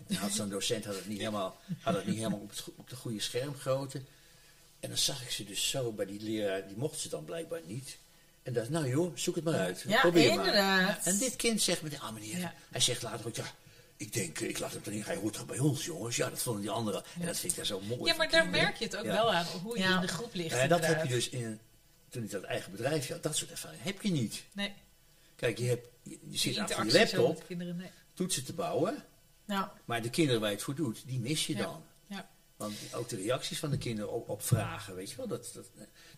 [0.06, 2.96] En had zo'n docent had het niet helemaal, had het niet helemaal op, het, de
[2.96, 4.02] goede schermgrootte.
[4.80, 7.62] En dan zag ik ze dus zo bij die leraar, die mocht ze dan blijkbaar
[7.66, 7.98] niet.
[8.44, 9.84] En dacht, nou joh, zoek het maar uit.
[9.86, 10.38] ja Probeer maar.
[10.46, 11.06] inderdaad.
[11.06, 12.54] En dit kind zegt meteen, ah meneer, Ja.
[12.70, 13.44] hij zegt later ook, ja,
[13.96, 16.16] ik denk, eh, ik laat hem erin, hij hoort toch bij ons jongens.
[16.16, 17.02] Ja, dat vonden die anderen.
[17.20, 18.04] En dat vind ik daar zo mooi.
[18.10, 18.64] Ja, maar daar kinderen.
[18.64, 19.12] merk je het ook Ja.
[19.12, 20.50] wel aan, hoe je in de groep ligt.
[20.50, 21.60] Nou ja, dat heb je dus in,
[22.08, 24.44] toen ik dat eigen bedrijfje had, dat soort ervaring heb je niet.
[24.52, 24.72] Nee,
[25.36, 27.90] Kijk, je, hebt, je, zit achter je laptop met kinderen, nee.
[28.14, 29.04] toetsen te bouwen,
[29.46, 29.72] Ja.
[29.84, 31.62] maar de kinderen waar je het voor doet, die mis je Ja.
[31.62, 31.84] dan.
[32.56, 35.26] Want ook de reacties van de kinderen op, op vragen, weet je wel.
[35.26, 35.66] Dat, dat,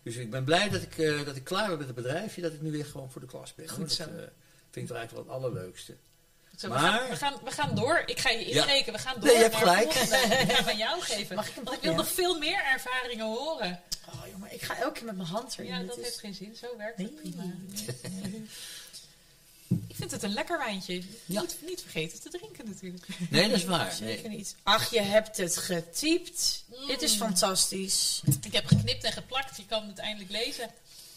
[0.03, 2.53] dus ik ben blij dat ik, eh, dat ik klaar ben met het bedrijfje, dat
[2.53, 3.69] ik nu weer gewoon voor de klas ben.
[3.69, 4.03] Goed zo.
[4.05, 4.23] Dat eh,
[4.71, 5.95] vind ik eigenlijk wel het allerleukste.
[6.57, 8.03] Zo, we, Maar- gaan, we, gaan, we gaan door.
[8.05, 8.59] Ik ga je Ja.
[8.61, 8.93] inbreken.
[8.93, 9.93] We gaan door Nee, je hebt gelijk.
[9.93, 11.35] Ik ga van jou geven.
[11.35, 13.81] Mag ik hem Want ik wil nog veel meer ervaringen horen.
[14.09, 15.65] Oh, jongen, ik ga elke keer met mijn hand erin.
[15.65, 16.55] Ja, dat is- heeft geen zin.
[16.55, 17.07] Zo werkt Nee.
[17.07, 17.43] het prima.
[19.67, 21.03] Ik vind het een lekker wijntje.
[21.25, 21.41] Ja.
[21.41, 23.07] Niet, niet vergeten te drinken natuurlijk.
[23.29, 23.91] Nee, dat is waar.
[23.91, 24.37] Zeker Nee.
[24.37, 24.55] niet.
[24.63, 26.63] Ach, je hebt het getypt.
[26.79, 26.87] Mm.
[26.87, 28.21] Dit is fantastisch.
[28.41, 29.57] Ik heb geknipt en geplakt.
[29.57, 30.69] Je kan het eindelijk lezen.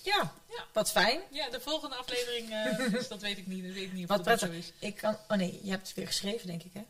[0.03, 0.65] Ja, Ja.
[0.73, 1.21] wat fijn.
[1.31, 3.65] Ja, de volgende aflevering, eh, dus dat weet ik niet.
[3.65, 4.73] Dat weet ik niet of Wat dat zo is.
[4.79, 5.17] Ik kan...
[5.29, 6.83] Oh nee, je hebt het weer geschreven, denk ik, hè?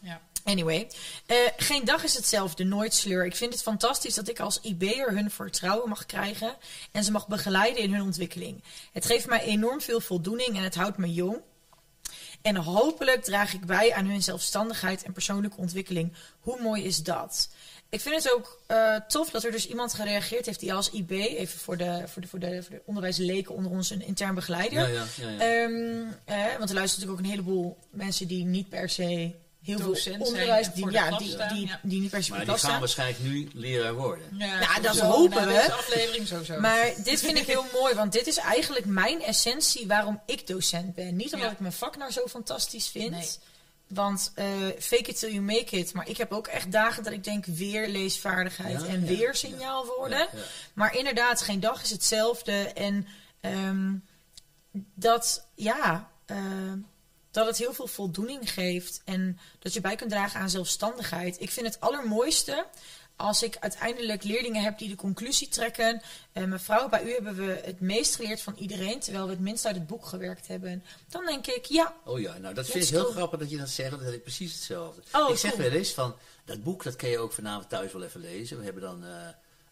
[0.00, 0.20] Ja.
[0.48, 0.88] Anyway,
[1.26, 3.24] eh, geen dag is hetzelfde, nooit sleur.
[3.26, 6.56] Ik vind het fantastisch dat ik als IB'er hun vertrouwen mag krijgen
[6.92, 8.62] en ze mag begeleiden in hun ontwikkeling.
[8.92, 11.40] Het geeft mij enorm veel voldoening en het houdt me jong.
[12.42, 16.12] En hopelijk draag ik bij aan hun zelfstandigheid en persoonlijke ontwikkeling.
[16.40, 17.50] Hoe mooi is dat?
[17.88, 21.10] Ik vind het ook eh, tof dat er dus iemand gereageerd heeft die als IB,
[21.10, 24.78] even voor de, voor de, voor de, voor de onderwijsleken onder ons, een intern begeleider.
[24.78, 25.38] Ja, ja, ja, ja.
[25.38, 29.78] Ehm, eh, want er luisteren natuurlijk ook een heleboel mensen die niet per se heel
[29.78, 31.80] veel zijn onderwijs die, ja, die, staan, die, ja.
[31.82, 32.78] die niet per se Maar die gaan staan.
[32.78, 34.26] waarschijnlijk nu leraar worden.
[34.38, 35.16] Ja, Nou, dat sowieso.
[35.18, 35.72] hopen we.
[35.72, 36.60] Aflevering sowieso.
[36.60, 40.94] Maar dit vind ik heel mooi, want dit is eigenlijk mijn essentie waarom ik docent
[40.94, 41.16] ben.
[41.16, 41.52] Niet omdat Ja.
[41.54, 43.10] ik mijn vak nou zo fantastisch vind.
[43.10, 43.28] Nee.
[43.86, 44.46] Want eh,
[44.78, 45.92] fake it till you make it.
[45.92, 49.34] Maar ik heb ook echt dagen dat ik denk weer leesvaardigheid Ja, en ja, weer
[49.34, 50.18] signaalwoorden.
[50.18, 50.38] Ja, ja.
[50.72, 52.52] Maar inderdaad, geen dag is hetzelfde.
[52.72, 53.06] En
[53.40, 53.92] ehm,
[54.94, 56.36] dat, ja, eh,
[57.38, 59.00] dat het heel veel voldoening geeft.
[59.04, 61.40] En dat je bij kunt dragen aan zelfstandigheid.
[61.40, 62.66] Ik vind het allermooiste
[63.16, 66.02] als ik uiteindelijk leerlingen heb die de conclusie trekken.
[66.32, 69.00] Eh, mevrouw, bij u hebben we het meest geleerd van iedereen.
[69.00, 70.84] Terwijl we het minst uit het boek gewerkt hebben.
[71.08, 73.68] Dan denk ik, ja, Oh ja, nou dat vind ik heel grappig dat je dat
[73.68, 73.90] zegt.
[73.90, 75.02] Dat ik precies hetzelfde.
[75.12, 75.62] Oh, ik zeg cool.
[75.62, 78.58] wel eens van, dat boek dat kun je ook vanavond thuis wel even lezen.
[78.58, 79.28] We hebben dan eh,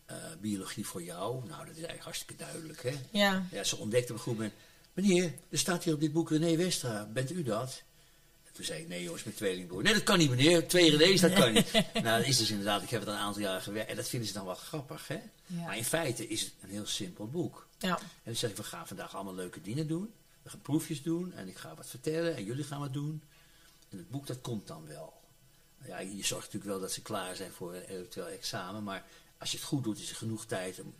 [0.07, 1.35] eh, Biologie voor jou.
[1.35, 2.95] Nou, dat is eigenlijk hartstikke duidelijk, hè.
[3.11, 3.47] ja.
[3.51, 4.55] Ja, ze ontdekte op een goed moment,
[4.97, 7.05] meneer, er staat hier op dit boek René Westra.
[7.13, 7.83] Bent u dat?
[8.45, 9.83] En toen zei ik, nee jongens, mijn tweelingbroer.
[9.83, 10.69] Nee, dat kan niet meneer.
[10.69, 11.73] Twee René's, dat kan niet.
[11.93, 13.91] nou, dat is dus inderdaad, ik heb het een aantal jaren gewerkt.
[13.91, 15.21] En dat vinden ze dan wel grappig, hè.
[15.47, 15.65] Ja.
[15.65, 17.67] Maar in feite is het een heel simpel boek.
[17.79, 17.99] ja.
[17.99, 20.13] En dan zeg ik, we gaan vandaag allemaal leuke dingen doen.
[20.43, 23.23] We gaan proefjes doen en ik ga wat vertellen en jullie gaan wat doen.
[23.89, 25.13] En het boek, dat komt dan wel.
[25.87, 28.83] Ja, je zorgt natuurlijk wel dat ze klaar zijn voor een eventueel examen.
[28.83, 29.05] Maar
[29.39, 30.95] als je het goed doet, is er genoeg tijd om...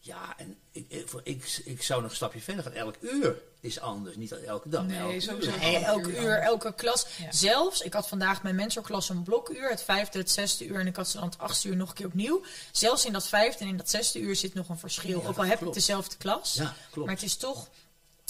[0.00, 2.72] Ja, en ik, ik, voor- ik, ik zou nog een stapje verder gaan.
[2.72, 4.16] Elk uur is anders.
[4.16, 5.50] Niet elke dag, Nee, elk sowieso.
[5.50, 5.58] uur.
[5.58, 7.06] Nee, elke uur elke klas.
[7.18, 7.32] Ja.
[7.32, 10.96] Zelfs, ik had vandaag mijn mentorklas een blokuur, het vijfde, het zesde uur en ik
[10.96, 12.42] had ze dan het achtste uur nog een keer opnieuw.
[12.72, 15.20] Zelfs in dat vijfde en in dat zesde uur zit nog een verschil.
[15.20, 16.54] Ja, Ook al heb ik dezelfde klas.
[16.54, 17.06] Ja, klopt.
[17.06, 17.68] Maar het is toch.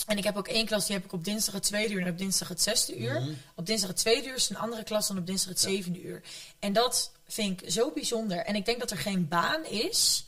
[0.07, 2.09] En ik heb ook één klas, die heb ik op dinsdag het tweede uur en
[2.11, 3.21] op dinsdag het zesde uur.
[3.21, 3.33] Mhm.
[3.55, 6.23] Op dinsdag het tweede uur is een andere klas dan op dinsdag het zevende uur.
[6.59, 8.39] En dat vind ik zo bijzonder.
[8.39, 10.27] En ik denk dat er geen baan is.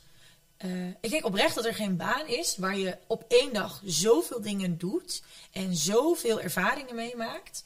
[0.59, 4.41] Eh, ik denk oprecht dat er geen baan is waar je op één dag zoveel
[4.41, 7.65] dingen doet en zoveel ervaringen meemaakt.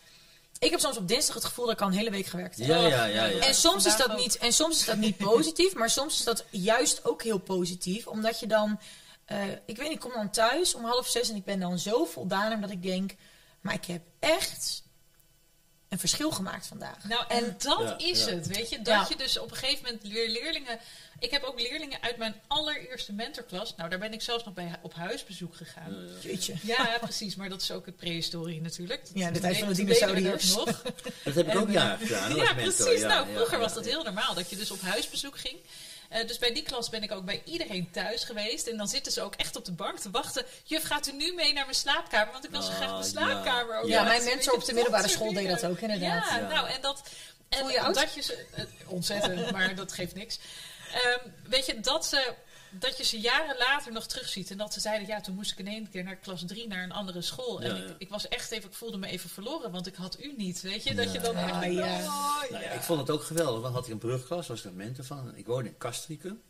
[0.59, 2.67] Ik heb soms op dinsdag het gevoel dat ik al een hele week gewerkt heb.
[2.67, 3.25] Ja, ja, ja.
[3.25, 3.47] ja.
[3.47, 6.45] En soms, is dat niet, en soms is dat niet positief, maar soms is dat
[6.51, 8.07] juist ook heel positief.
[8.07, 8.81] Omdat je dan,
[9.25, 11.79] eh, ik weet niet, ik kom dan thuis om half zes en ik ben dan
[11.79, 13.15] zo voldaan omdat ik denk,
[13.61, 14.83] maar ik heb echt
[15.93, 17.05] een verschil gemaakt vandaag.
[17.05, 18.31] Nou, en dat Ja, is ja.
[18.31, 18.77] het, weet je.
[18.77, 19.07] Dat Ja.
[19.09, 20.79] je dus op een gegeven moment weer leerlingen...
[21.19, 23.75] Ik heb ook leerlingen uit mijn allereerste mentorklas.
[23.77, 25.97] Nou, daar ben ik zelfs nog bij op huisbezoek gegaan.
[26.21, 26.55] Jeetje.
[26.63, 27.35] Ja, precies.
[27.37, 29.03] Maar dat is ook het prehistorie natuurlijk.
[29.15, 30.55] Ja, de tijd van de dinosauriërs.
[30.55, 30.83] dat nog.
[31.25, 32.35] Dat heb ik ook En, jaren gedaan.
[32.35, 32.85] ja, als mentor.
[32.85, 33.01] precies.
[33.01, 33.91] Ja, nou, ja, vroeger ja, was dat ja.
[33.91, 35.57] heel normaal, dat je dus op huisbezoek ging.
[36.13, 38.67] Eh, dus bij die klas ben ik ook bij iedereen thuis geweest.
[38.67, 40.45] En dan zitten ze ook echt op de bank te wachten.
[40.65, 42.33] Juf, gaat u nu mee naar mijn slaapkamer?
[42.33, 43.09] Want ik wil zo Ah, graag mijn ja.
[43.09, 43.89] slaapkamer ook.
[43.89, 45.61] Ja, mijn Weet op de middelbare school deed dingen.
[45.61, 46.29] dat ook inderdaad.
[46.31, 46.49] Ja, Ja.
[46.49, 47.03] nou en dat...
[47.49, 47.95] En Voel je oud?
[47.95, 48.47] dat je ze...
[48.55, 50.39] eh, ontzettend, maar dat geeft niks.
[50.93, 52.35] Ehm, weet je, dat ze...
[52.79, 54.51] Dat je ze jaren later nog terugziet.
[54.51, 56.83] En dat ze zeiden, ja, toen moest ik in één keer naar klas 3 naar
[56.83, 57.61] een andere school.
[57.61, 57.95] En Ja, ik, ja.
[57.99, 60.61] ik was echt even, ik voelde me even verloren, want ik had u niet.
[60.61, 61.73] Weet je, dat je dan Ah, echt.
[61.73, 61.99] ja.
[62.05, 63.63] Oh, Nou ja, ik vond het ook geweldig.
[63.63, 65.37] Dan had ik een brugklas, was ik een mentor van.
[65.37, 66.43] Ik woonde in Castricum.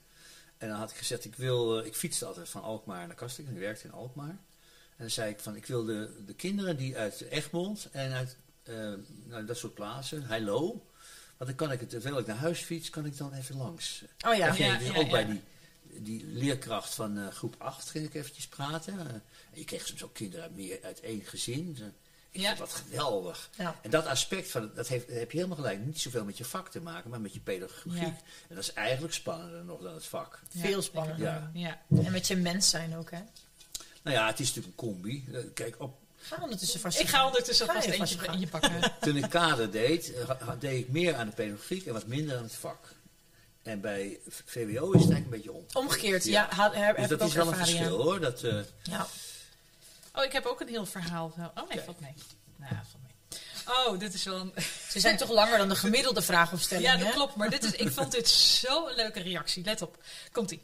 [0.58, 3.54] En dan had ik gezegd, ik, wil, eh, ik fietste altijd van Alkmaar naar Castricum.
[3.54, 4.28] Ik werkte in Alkmaar.
[4.96, 8.36] En dan zei ik van, ik wil de, de kinderen die uit Egmond en uit
[8.62, 8.74] eh,
[9.24, 10.86] nou, dat soort plaatsen, Heilo.
[11.36, 14.02] Want dan kan ik het, terwijl ik naar huis fiets, kan ik dan even langs.
[14.26, 14.54] Oh ja.
[14.54, 15.10] Ja, ik dus ja, ook ja.
[15.10, 15.40] bij die,
[15.98, 18.98] die leerkracht van eh, groep 8 ging ik eventjes praten.
[18.98, 21.76] Eh, en je kreeg soms ook kinderen uit, meer uit één gezin.
[21.80, 21.86] Eh,
[22.30, 22.56] ik Ja.
[22.56, 23.50] vond dat geweldig.
[23.56, 23.78] Ja.
[23.82, 26.68] En dat aspect, van, dat heeft, heb je helemaal gelijk, niet zoveel met je vak
[26.70, 27.92] te maken, maar met je pedagogiek.
[27.92, 28.02] Ja.
[28.48, 30.40] En dat is eigenlijk spannender nog dan het vak.
[30.48, 31.24] Veel spannender.
[31.26, 31.50] Ja.
[31.54, 31.80] Ja.
[32.04, 33.20] En met je mens zijn ook, hè.
[34.02, 35.24] Nou ja, het is natuurlijk een combi.
[35.32, 36.98] Eh, Kijk, op, Ga ondertussen vast.
[37.00, 38.92] Ik ga ondertussen Ga vast je eentje in je pakken.
[39.00, 42.42] toen ik kader deed, eh, deed ik meer aan de pedagogiek en wat minder aan
[42.42, 42.92] het vak.
[43.62, 45.64] En bij VWO is het eigenlijk een beetje om.
[45.72, 46.30] Omgekeerd, Ja.
[46.50, 46.56] ja.
[46.56, 47.64] ha- heb, Dus dat ik is wel een ja.
[47.64, 48.20] verschil hoor.
[48.20, 49.06] Dat, eh, Ja.
[50.14, 51.32] Oh, ik heb ook een heel verhaal.
[51.54, 52.14] Oh nee, valt mee.
[52.56, 53.10] Nou, valt mee.
[53.86, 54.52] Oh, dit is wel een...
[54.90, 57.12] Ze zijn toch langer dan de gemiddelde vraag of stelling, Ja, dat hè?
[57.12, 57.34] klopt.
[57.36, 59.64] Maar dit is, ik vond dit zo'n leuke reactie.
[59.64, 59.96] Let op.
[60.32, 60.60] Komt-ie.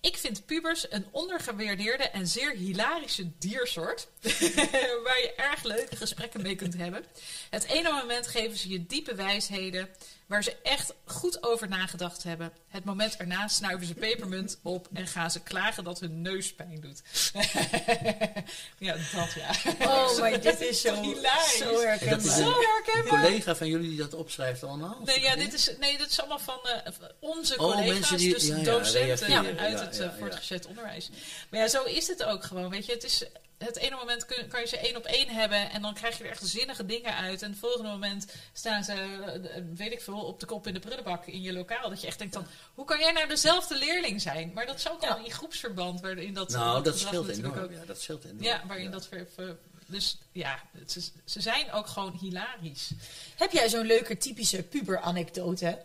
[0.00, 4.06] Ik vind pubers een ondergewaardeerde en zeer hilarische diersoort.
[5.04, 7.04] waar je erg leuke gesprekken mee kunt hebben.
[7.50, 9.88] Het ene moment geven ze je diepe wijsheden.
[10.26, 12.52] Waar ze echt goed over nagedacht hebben.
[12.68, 14.88] Het moment erna snuiven ze pepermunt op.
[14.92, 17.02] en gaan ze klagen dat hun neus pijn doet.
[18.78, 19.50] ja, dat ja.
[19.86, 21.56] Oh, maar dit is zo, Hilarisch.
[21.56, 22.36] zo dat is herkenbaar.
[22.36, 22.48] Zo
[22.94, 25.00] een collega van jullie die dat opschrijft allemaal?
[25.04, 28.46] Nee, ja, dit is, nee, dat is allemaal van eh, onze Oh, collega's, die- dus
[28.46, 29.58] ja, ja, docenten reageren.
[29.58, 30.16] uit Ja, het ja, eh, ja.
[30.18, 31.10] voortgezet onderwijs.
[31.50, 32.92] Maar ja, zo is het ook gewoon, weet je.
[32.92, 33.24] Het is,
[33.58, 36.24] het ene moment kun, kan je ze één op één hebben en dan krijg je
[36.24, 37.42] er echt zinnige dingen uit.
[37.42, 40.80] En het volgende moment staan ze, eh, weet ik veel, op de kop in de
[40.80, 41.88] prullenbak in je lokaal.
[41.88, 44.52] Dat je echt denkt dan, hoe kan jij nou dezelfde leerling zijn?
[44.54, 47.58] Maar dat is ook al in groepsverband, waarin dat Nou, dat scheelt enorm.
[47.58, 48.42] ook- Ja, dat scheelt enorm.
[48.42, 52.90] Ja, waarin dat ver, ver- dus ja, ze, ze zijn ook gewoon hilarisch.
[53.36, 55.82] Heb jij zo'n leuke typische puber-anekdote?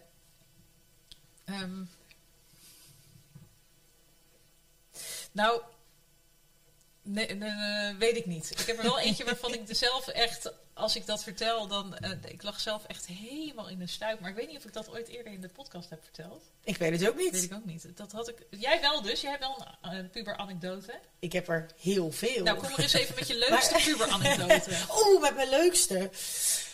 [1.45, 1.81] Ehm,
[5.31, 5.61] nou,
[7.01, 8.51] nee, nee, nee, weet ik niet.
[8.59, 11.95] Ik heb er wel eentje waarvan ik zelf echt, als ik dat vertel, dan.
[11.97, 14.19] eh, ik lag zelf echt helemaal in de stuip.
[14.19, 16.43] Maar ik weet niet of ik dat ooit eerder in de podcast heb verteld.
[16.63, 17.31] Ik weet het ook niet.
[17.31, 17.85] Weet ik ook niet.
[17.95, 18.35] Dat had ik.
[18.49, 19.21] Jij wel dus.
[19.21, 20.99] Jij hebt wel een eh, puber-anekdote.
[21.19, 22.43] Ik heb er heel veel.
[22.43, 24.71] Nou, kom er eens even met je leukste puber-anecdote.
[25.05, 26.09] Oeh, met mijn leukste.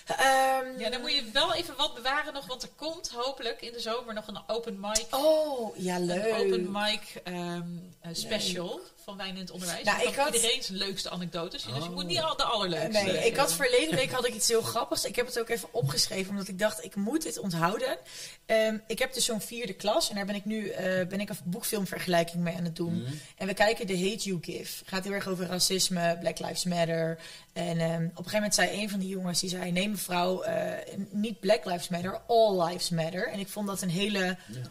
[0.07, 3.71] Ehm, Ja, dan moet je wel even wat bewaren nog, want er komt hopelijk in
[3.71, 5.05] de zomer nog een open mic.
[5.11, 6.33] Oh, ja, Een leuk.
[6.33, 7.61] open mic ehm,
[8.01, 9.83] eh, special van Wijn in het Onderwijs.
[9.83, 11.63] Nou, ik had- Iedereen zijn leukste anekdotes.
[11.63, 11.89] Dus je Oh.
[11.89, 13.03] moet niet al de allerleukste.
[13.03, 15.05] Nee, ik had verleden week had ik iets heel grappigs.
[15.05, 17.97] Ik heb het ook even opgeschreven, omdat ik dacht, ik moet dit onthouden.
[18.45, 21.29] Ehm, ik heb dus zo'n vierde klas en daar ben ik nu eh, ben ik
[21.29, 23.01] een boekfilmvergelijking mee aan het doen.
[23.01, 23.11] Mhm.
[23.37, 24.77] En we kijken The Hate You Give.
[24.79, 27.19] Het gaat heel erg over racisme, Black Lives Matter.
[27.53, 30.41] En ehm, op een gegeven moment zei een van die jongens, die zei, nee mevrouw,
[30.41, 33.27] eh, niet Black Lives Matter, All Lives Matter.
[33.29, 34.61] En ik vond dat een hele Ja.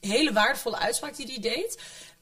[0.00, 1.78] hele waardevolle uitspraak die hij deed.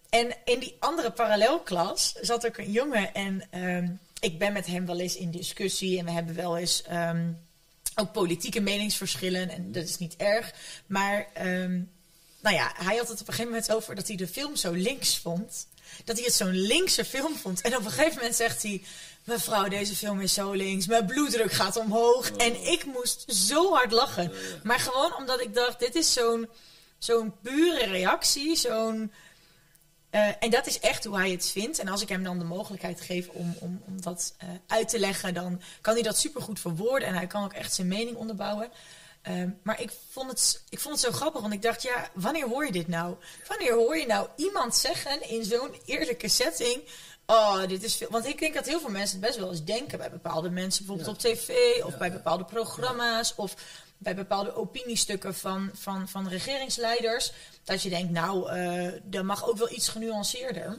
[0.08, 3.88] En in die andere parallelklas zat ook een jongen en ehm,
[4.20, 7.32] ik ben met hem wel eens in discussie en we hebben wel eens ehm,
[7.94, 10.52] ook politieke meningsverschillen en dat is niet erg.
[10.86, 11.80] Maar ehm,
[12.40, 14.72] nou ja, hij had het op een gegeven moment over dat hij de film zo
[14.72, 15.66] links vond.
[16.04, 17.60] Dat hij het zo'n linkse film vond.
[17.60, 18.82] En op een gegeven moment zegt hij...
[19.24, 20.86] Mevrouw, deze film is zo links.
[20.86, 22.30] Mijn bloeddruk gaat omhoog.
[22.30, 24.32] En ik moest zo hard lachen.
[24.62, 26.48] Maar gewoon omdat ik dacht, dit is zo'n
[26.98, 28.56] zo'n pure reactie.
[28.56, 29.12] Zo'n...
[30.10, 31.78] eh, en dat is echt hoe hij het vindt.
[31.78, 34.98] En als ik hem dan de mogelijkheid geef om, om, om dat eh, uit te
[34.98, 37.08] leggen, dan kan hij dat supergoed verwoorden.
[37.08, 38.70] En hij kan ook echt zijn mening onderbouwen.
[39.22, 42.48] Ehm, maar ik vond, het, ik vond het zo grappig, want ik dacht, ja, wanneer
[42.48, 43.16] hoor je dit nou?
[43.46, 46.82] Wanneer hoor je nou iemand zeggen in zo'n eerlijke setting...
[47.26, 48.08] Oh, dit is veel.
[48.10, 50.86] Want ik denk dat heel veel mensen het best wel eens denken bij bepaalde mensen,
[50.86, 51.50] bijvoorbeeld op tv
[51.84, 53.54] of bij bepaalde programma's of
[53.98, 57.32] bij bepaalde opiniestukken van, van, van regeringsleiders.
[57.64, 60.78] Dat je denkt, nou, eh dat mag ook wel iets genuanceerder.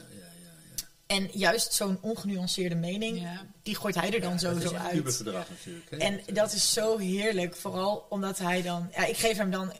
[1.10, 3.46] En juist zo'n ongenuanceerde mening, Ja.
[3.62, 5.04] die gooit hij er dan dat is sowieso een uit.
[5.48, 5.90] natuurlijk.
[5.90, 5.96] Hè?
[5.96, 8.88] En dat is zo heerlijk, vooral omdat hij dan...
[8.96, 9.72] Ja, ik geef hem dan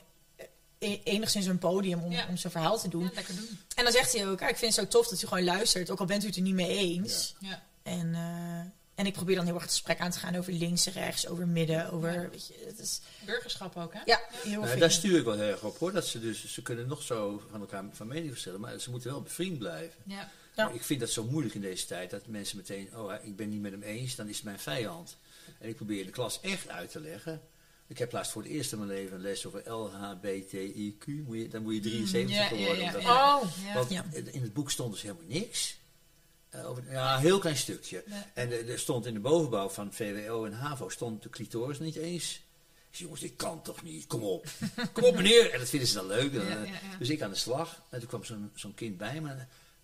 [0.79, 2.27] eh, enigszins een podium om, Ja.
[2.29, 3.03] om zijn verhaal te doen.
[3.03, 3.59] Ja, lekker doen.
[3.75, 5.91] En dan zegt hij ook, "Ah, ik vind het zo tof dat u gewoon luistert,
[5.91, 7.35] ook al bent u het er niet mee eens.
[7.41, 7.63] Ja.
[7.83, 8.61] En, eh,
[8.95, 11.27] en ik probeer dan heel erg het gesprek aan te gaan over links en rechts,
[11.27, 12.31] over midden, over...
[12.31, 14.01] Weet je, het is, Burgerschap ook, hè?
[14.05, 15.93] ja, heel Nou, daar stuur ik wel heel erg op hoor.
[15.93, 19.11] Dat ze, dus, ze kunnen nog zo van elkaar van mening verschillen, maar ze moeten
[19.11, 19.99] wel bevriend blijven.
[20.07, 20.31] Ja.
[20.69, 20.71] Ja.
[20.75, 23.61] Ik vind dat zo moeilijk in deze tijd dat mensen meteen, oh ik ben niet
[23.61, 25.17] met hem eens, dan is het mijn vijand.
[25.59, 27.41] En ik probeer de klas echt uit te leggen.
[27.87, 31.05] Ik heb laatst voor het eerst in mijn leven een les over LHBTIQ.
[31.27, 33.01] Moet je, dan moet je 73 Ja, ja, worden.
[33.01, 33.39] ja.
[33.39, 33.75] Oh, Ja.
[33.75, 33.91] Want
[34.35, 35.79] in het boek stond dus helemaal niks.
[36.51, 38.05] Eh, over, ja, een heel klein stukje.
[38.35, 42.35] En er stond in de bovenbouw van VWO en HAVO stond de clitoris niet eens.
[42.91, 44.07] Ik zei, jongens, dit kan toch niet?
[44.07, 44.47] Kom op.
[44.93, 45.51] Kom op, meneer.
[45.53, 46.33] En dat vinden ze dan leuk.
[46.35, 46.73] Dan, eh.
[46.99, 47.83] Dus ik aan de slag.
[47.91, 49.35] En toen kwam zo'n zo'n kind bij me.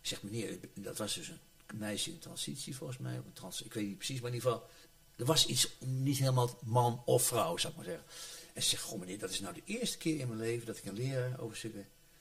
[0.06, 3.18] En zegt, meneer, dat was dus een meisje in transitie volgens mij.
[3.18, 4.68] Of een trans, ik weet niet precies, maar in ieder geval...
[5.16, 8.04] Er was iets niet helemaal man of vrouw, zou ik maar zeggen.
[8.52, 10.76] En ze zegt, goh meneer, dat is nou de eerste keer in mijn leven dat
[10.76, 11.74] ik een leraar over zit.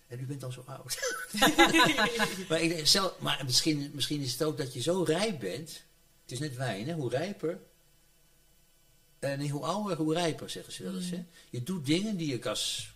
[0.08, 1.00] En u bent al zo oud.
[2.50, 5.70] maar, ik denk zelf, maar misschien, misschien is het ook dat je zo rijp bent.
[6.22, 6.94] Het is net wijn, hè?
[6.94, 7.60] hoe rijper.
[9.20, 11.10] En nee, hoe ouder, hoe rijper, zeggen ze wel eens.
[11.10, 11.26] Hè?
[11.50, 12.94] Je doet dingen die ik als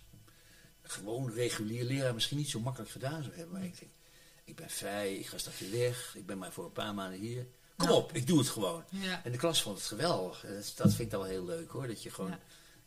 [0.82, 3.52] gewoon regulier leraar misschien niet zo makkelijk gedaan zou hebben.
[3.52, 3.92] Maar ik denk,
[4.50, 7.18] ik ben vrij, ik ga straks weer weg, ik ben maar voor een paar maanden
[7.18, 7.46] hier.
[7.76, 8.00] Kom Nou.
[8.00, 8.84] op, ik doe het gewoon.
[8.90, 9.24] Ja.
[9.24, 10.40] En de klas vond het geweldig.
[10.40, 11.86] Dat, dat vind ik dan wel heel leuk hoor.
[11.86, 12.30] Dat je gewoon.
[12.30, 12.38] Ja.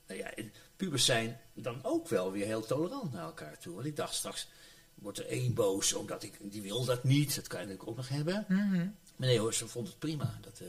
[0.08, 0.32] Nou ja,
[0.76, 3.74] pubers zijn dan ook wel weer heel tolerant naar elkaar toe.
[3.74, 4.48] Want ik dacht straks
[4.96, 6.38] wordt er één boos omdat ik.
[6.42, 7.36] Die wil dat niet.
[7.36, 8.46] Dat kan je natuurlijk ook nog hebben.
[8.48, 8.88] Mhm.
[9.16, 10.38] Maar nee hoor, ze vond het prima.
[10.42, 10.68] Dat, eh,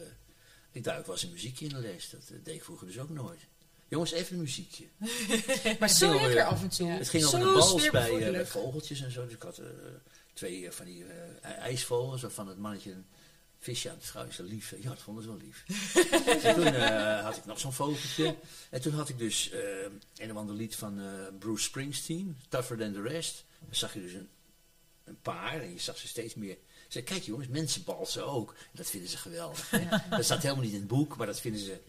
[0.70, 2.10] ik duik was een muziekje in de les.
[2.10, 3.40] Dat eh, deed ik vroeger dus ook nooit.
[3.88, 4.84] Jongens, even een muziekje.
[5.80, 6.88] Maar zo lekker af en toe.
[6.88, 9.24] Het ging over de bals bij, eh, bij vogeltjes en zo.
[9.24, 9.60] Dus ik had
[10.34, 13.06] twee eh, van die eh, ijsvogels waarvan het mannetje een
[13.64, 14.38] visje aan het is.
[14.38, 14.74] Lief.
[14.80, 15.64] Ja, dat vonden ze wel lief.
[16.44, 18.36] en toen eh, had ik nog zo'n vogeltje.
[18.70, 19.60] En toen had ik dus eh,
[20.16, 21.00] een of ander lied van
[21.38, 23.44] Bruce Springsteen, Tougher Than The Rest.
[23.60, 24.28] Dan zag je dus een,
[25.04, 26.56] een paar en je zag ze steeds meer.
[26.88, 28.50] Zei, kijk jongens, mensen balsen ook.
[28.50, 29.70] En dat vinden ze geweldig.
[29.70, 29.88] hè.
[30.16, 31.80] Dat staat helemaal niet in het boek, maar dat vinden ze,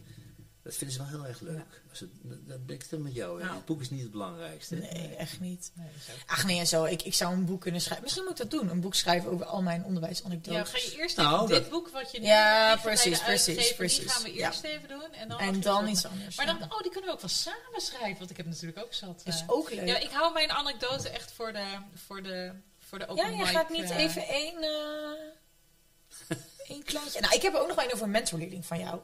[0.66, 1.82] dat vinden ze wel heel erg leuk.
[2.48, 3.42] Dat ben ik het met jou.
[3.42, 3.48] hè.
[3.48, 3.56] Ja.
[3.56, 4.76] Het boek is niet het belangrijkste.
[4.76, 5.72] Nee, echt niet.
[5.74, 5.88] Nee.
[6.26, 6.84] Ach nee, en zo.
[6.84, 8.04] Ik, ik zou een boek kunnen schrijven.
[8.04, 8.70] Misschien moet ik dat doen.
[8.70, 10.70] Een boek schrijven over al mijn Ja, onderwijsanekdotes.
[10.70, 14.00] ga je eerst Nou, even dit dat- boek wat je nu Ja, precies, precies, precies.
[14.00, 14.48] Die gaan we Ja.
[14.48, 15.14] eerst even doen.
[15.14, 16.36] En dan, en dan iets anders.
[16.36, 16.54] Maar ja.
[16.54, 18.18] dan, oh, die kunnen we ook wel samen schrijven.
[18.18, 19.22] Want ik heb natuurlijk ook zat.
[19.26, 19.88] is eh, ook leuk.
[19.88, 23.38] ja, ik hou mijn anekdote echt voor de, voor de, voor de open Ja, je
[23.38, 24.64] mic, gaat niet eh, even één...
[24.64, 27.20] eh, één kleintje.
[27.22, 29.00] Nou, ik heb er ook nog een over een mentorleerling van jou.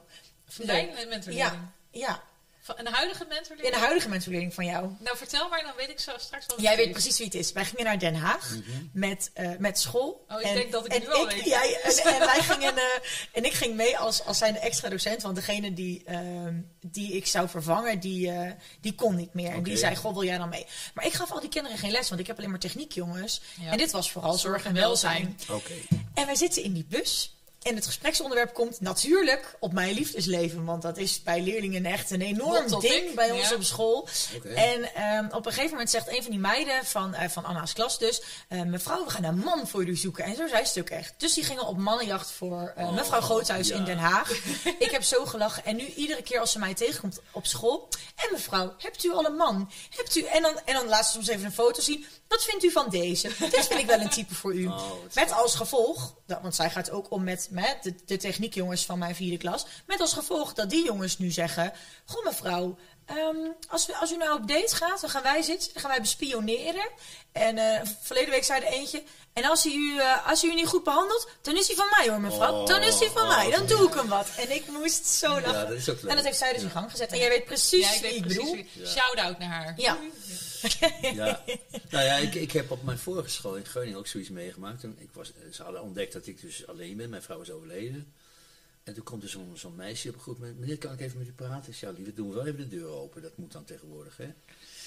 [0.52, 1.62] Zijn mentorleerling.
[1.92, 2.24] Ja, ja.
[2.64, 3.68] Van Een huidige mentorleerling?
[3.68, 4.90] In de huidige mentorleerling van jou.
[5.00, 6.62] Nou, vertel maar, dan weet ik zo straks wel.
[6.62, 6.94] Jij het weet is.
[6.94, 7.52] precies wie het is.
[7.52, 8.56] Wij gingen naar Den Haag
[8.94, 10.26] met, eh, met school.
[10.30, 11.46] Oh, ik denk dat ik en nu al weet.
[11.46, 12.84] Jij, en, en wij gingen, eh,
[13.32, 15.22] en ik ging mee als, als zijn extra docent.
[15.22, 19.52] Want degene die, ehm, die ik zou vervangen, die, eh, die kon niet meer.
[19.52, 20.66] En die zei, goh, wil jij dan mee?
[20.94, 23.42] Maar ik gaf al die kinderen geen les, want ik heb alleen maar techniek, jongens.
[23.60, 23.72] Ja.
[23.72, 25.40] En dit was vooral zorg en welzijn.
[25.50, 25.74] Oké.
[26.14, 27.36] En wij zitten in die bus.
[27.62, 30.65] En het gespreksonderwerp komt natuurlijk op mijn liefdesleven.
[30.65, 33.56] Want dat is bij leerlingen echt een enorm ding bij ons ja.
[33.56, 34.08] op school.
[34.56, 37.74] En ehm, op een gegeven moment zegt een van die meiden van, eh, van Anna's
[37.74, 38.21] klas dus...
[38.47, 40.24] eh, mevrouw, we gaan een man voor jullie zoeken.
[40.24, 41.13] En zo zei ze het ook echt.
[41.17, 43.76] Dus die gingen op mannenjacht voor eh, Oh, mevrouw Groothuis ja.
[43.76, 44.32] in Den Haag.
[44.80, 45.65] ik heb zo gelachen.
[45.65, 47.89] En nu iedere keer als ze mij tegenkomt op school...
[48.15, 49.71] En mevrouw, hebt u al een man?
[49.95, 50.24] Hebt u...
[50.24, 52.06] En dan, en dan laat ze soms even een foto zien.
[52.32, 53.28] Wat vindt u van deze?
[53.28, 54.67] Dit vind ik wel een type voor u.
[54.72, 58.86] Oh, Met als gevolg, dat, want zij gaat ook om met, met de, de techniekjongens
[58.86, 59.65] van mijn vierde klas.
[59.86, 61.74] Met als gevolg dat die jongens nu zeggen:
[62.06, 63.38] Goh, mevrouw, ehm,
[63.68, 66.02] als, we, als u nou op date gaat, dan gaan wij zitten, dan gaan wij
[66.02, 66.90] bespioneren.
[67.32, 70.54] En eh, verleden week zei er eentje: En als hij, u, eh, als hij u
[70.54, 72.54] niet goed behandelt, dan is hij van mij hoor, mevrouw.
[72.54, 74.28] Oh, dan is hij van oh, mij, dan wat doe ik hem wat.
[74.38, 75.52] En ik moest zo lachen.
[75.52, 76.10] Ja, dat is ook leuk.
[76.10, 77.12] en dat heeft zij dus in gang gezet.
[77.12, 78.54] En jij weet precies Ja, ik wie ik precies bedoel.
[78.54, 78.88] wie.
[78.88, 79.74] Shout-out naar haar.
[79.78, 79.98] Ja.
[81.02, 81.44] Ja.
[81.90, 84.84] Nou ja, ik, ik heb op mijn vorige school in Groningen ook zoiets meegemaakt.
[84.84, 87.10] En ik was, ze hadden ontdekt dat ik dus alleen ben.
[87.10, 88.14] Mijn vrouw is overleden.
[88.84, 90.60] En toen komt er zo'n zo'n meisje op een goed moment.
[90.60, 91.72] Meneer, kan ik even met u praten?
[91.74, 93.22] Ik ja, lieve, doen we wel even de deur open.
[93.22, 94.24] Dat moet dan tegenwoordig, hè?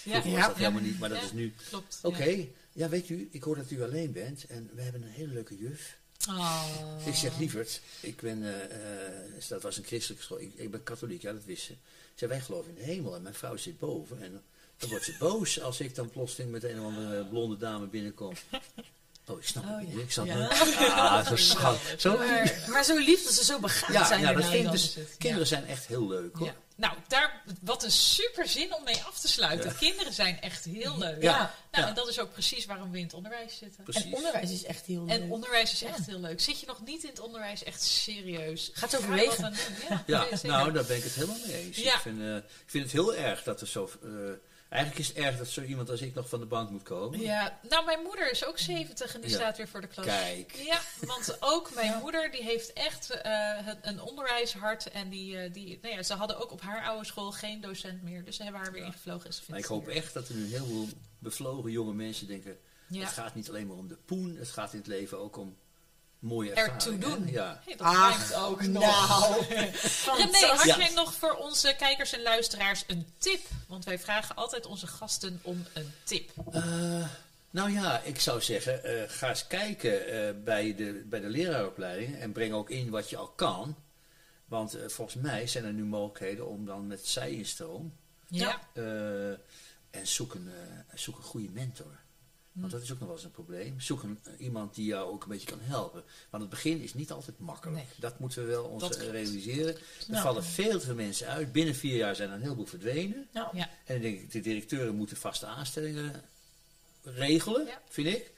[0.05, 0.47] Ja, was Ja.
[0.47, 1.25] dat helemaal niet, maar dat Ja.
[1.25, 1.53] is nu...
[1.69, 1.99] klopt.
[2.03, 2.45] Oké, ja.
[2.73, 2.89] ja.
[2.89, 4.47] weet u, ik hoor dat u alleen bent.
[4.47, 5.99] En we hebben een hele leuke juf.
[6.29, 7.03] Oh.
[7.07, 8.65] Ik zeg, lieverd, ik ben, eh,
[9.35, 10.41] eh, dat was een christelijke school.
[10.41, 11.73] Ik, ik ben katholiek, ja, dat wist ze.
[11.73, 11.79] Ze
[12.15, 14.23] zei, wij geloven in de hemel en mijn vrouw zit boven.
[14.23, 14.43] En
[14.77, 18.33] dan wordt ze boos als ik dan plotseling met een of andere blonde dame binnenkom.
[19.27, 19.99] Oh, ik snap het niet.
[20.03, 20.47] Ik zat Ja.
[20.47, 21.79] Ah, zo schat.
[21.99, 24.21] Zo, Maar, maar zo lief dat ze zo begaafd ja, zijn.
[24.21, 24.95] ja, dat vind ik dus.
[24.95, 26.47] het, Kinderen zijn echt heel leuk, hoor.
[26.47, 26.55] Ja.
[26.77, 29.77] Nou, daar, wat een super zin om mee af te sluiten.
[29.77, 31.23] Kinderen zijn echt heel leuk.
[31.23, 31.37] Ja.
[31.39, 31.49] Nou,
[31.85, 31.89] Ja.
[31.89, 33.83] en dat is ook precies waarom we in het onderwijs zitten.
[33.85, 34.05] Precies.
[34.05, 35.21] En onderwijs is echt heel leuk.
[35.21, 36.41] En onderwijs is echt heel leuk.
[36.41, 38.71] Zit je nog niet in het onderwijs, echt serieus.
[38.75, 39.55] Gaat Ga overwegen.
[39.89, 41.77] Ja, Ja, nou, daar ben ik het helemaal mee eens.
[41.77, 41.95] Ja.
[41.95, 43.91] Ik, vind, eh, ik vind het heel erg dat er zo...
[44.03, 44.11] eh,
[44.75, 47.21] eigenlijk is het erg dat zo iemand als ik nog van de bank moet komen.
[47.21, 49.37] Ja, nou, mijn moeder is ook 70 en die Ja.
[49.37, 50.07] staat weer voor de klas.
[50.07, 50.53] Kijk.
[50.55, 53.23] Ja, want ook mijn moeder die heeft echt eh,
[53.65, 54.91] het- een onderwijshart.
[54.91, 58.03] En die, eh, die, nou ja, ze hadden ook op haar oude school geen docent
[58.03, 58.25] meer.
[58.25, 59.27] Dus ze hebben haar weer ingevlogen.
[59.27, 62.57] En ze vindt ik hoop echt dat er nu heel veel bevlogen jonge mensen denken...
[62.89, 63.01] Ja.
[63.01, 65.57] Het gaat niet alleen maar om de poen, het gaat in het leven ook om
[66.25, 67.01] mooie Ertoe ervaringen.
[67.25, 67.33] doen.
[67.33, 67.61] Ja.
[67.65, 68.83] Hey, dat Ach, lijkt ook nog.
[68.83, 69.45] nou.
[70.17, 70.79] René, had Ja.
[70.79, 73.41] jij nog voor onze kijkers en luisteraars een tip?
[73.69, 76.31] Want wij vragen altijd onze gasten om een tip.
[76.53, 77.07] Eh,
[77.51, 82.19] nou ja, ik zou zeggen, eh, ga eens kijken eh, bij, de, bij de leraaropleiding
[82.21, 83.77] en breng ook in wat je al kan.
[84.45, 87.97] Want volgens mij zijn er nu mogelijkheden om dan met zij-instroom
[88.29, 88.61] Ja.
[88.73, 89.29] eh,
[89.91, 91.99] en zoek een, eh, zoek een goede mentor.
[92.55, 93.81] Want dat is ook nog wel eens een probleem.
[93.81, 96.03] Zoek een, eh, iemand die jou ook een beetje kan helpen.
[96.31, 97.77] Want het begin is niet altijd makkelijk.
[97.77, 97.87] Nee.
[97.97, 99.75] Dat moeten we wel ons eh, realiseren.
[99.75, 100.23] Er Ja.
[100.23, 101.53] vallen veel te veel mensen uit.
[101.53, 103.29] Binnen vier jaar zijn er een heleboel verdwenen.
[103.33, 103.51] Ja.
[103.53, 103.69] Ja.
[103.85, 106.23] En dan denk ik, de directeuren moeten vaste aanstellingen
[107.03, 107.81] regelen, Ja.
[107.89, 108.31] vind ik.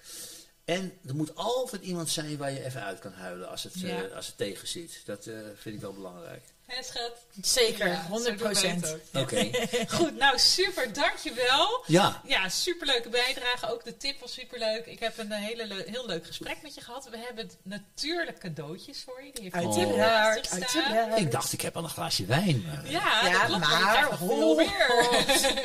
[0.64, 4.04] En er moet altijd iemand zijn waar je even uit kan huilen als het, Ja.
[4.04, 5.02] eh, als het tegen zit.
[5.04, 6.42] Dat eh, vind ik wel belangrijk.
[6.66, 7.12] Hè, schat?
[7.42, 9.22] Zeker, Ja, 100 zo doen wij het ook.
[9.22, 9.50] Oké.
[9.96, 11.84] Goed, nou super, dankjewel.
[11.86, 12.20] Ja.
[12.24, 13.70] Ja, superleuke bijdrage.
[13.72, 14.86] Ook de tip was superleuk.
[14.86, 17.08] Ik heb een eh, hele heel leuk gesprek met je gehad.
[17.10, 19.30] We hebben natuurlijk cadeautjes voor je.
[19.32, 21.18] Die heeft Uiteraard.
[21.18, 22.64] Ik dacht, ik heb al een glaasje wijn.
[22.66, 24.86] maar- Ja, Ja, dat klopt, maar je maar krijgt nog veel ho, meer.
[24.88, 25.10] ho.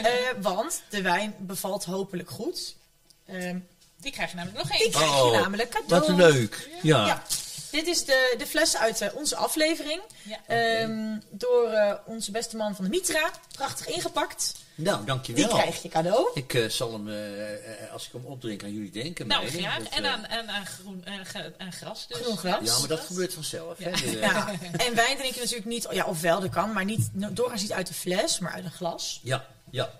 [0.09, 2.75] Eh, want de wijn bevalt hopelijk goed.
[3.25, 3.57] Ehm,
[3.97, 4.91] Die krijg je namelijk nog die één.
[4.91, 6.05] krijg je Oh, namelijk cadeau.
[6.15, 6.69] Wat leuk.
[6.81, 7.05] Ja.
[7.07, 7.23] Ja,
[7.71, 10.01] dit is de, de fles uit eh, onze aflevering.
[10.23, 10.39] Ja.
[10.47, 13.31] Ehm, door eh, onze beste man van de Mitra.
[13.51, 14.53] Prachtig ingepakt.
[14.75, 15.47] Nou, Die dankjewel.
[15.47, 16.29] krijg je cadeau.
[16.33, 17.09] Ik eh, zal hem,
[17.91, 19.27] als ik hem opdrink, aan jullie denken.
[19.27, 19.77] Nou, graag.
[19.77, 21.05] Dat, En aan, en aan, groen,
[21.57, 22.17] en gras dus.
[22.17, 22.65] Groen gras.
[22.65, 23.77] Ja, maar dat gebeurt vanzelf.
[23.77, 23.89] Hè?
[24.19, 24.51] Ja.
[24.77, 27.87] En wijn drink je natuurlijk niet, ja, ofwel dat kan, maar niet, doorgaans niet uit
[27.87, 29.19] de fles, maar uit een glas.
[29.23, 29.91] ja, ja.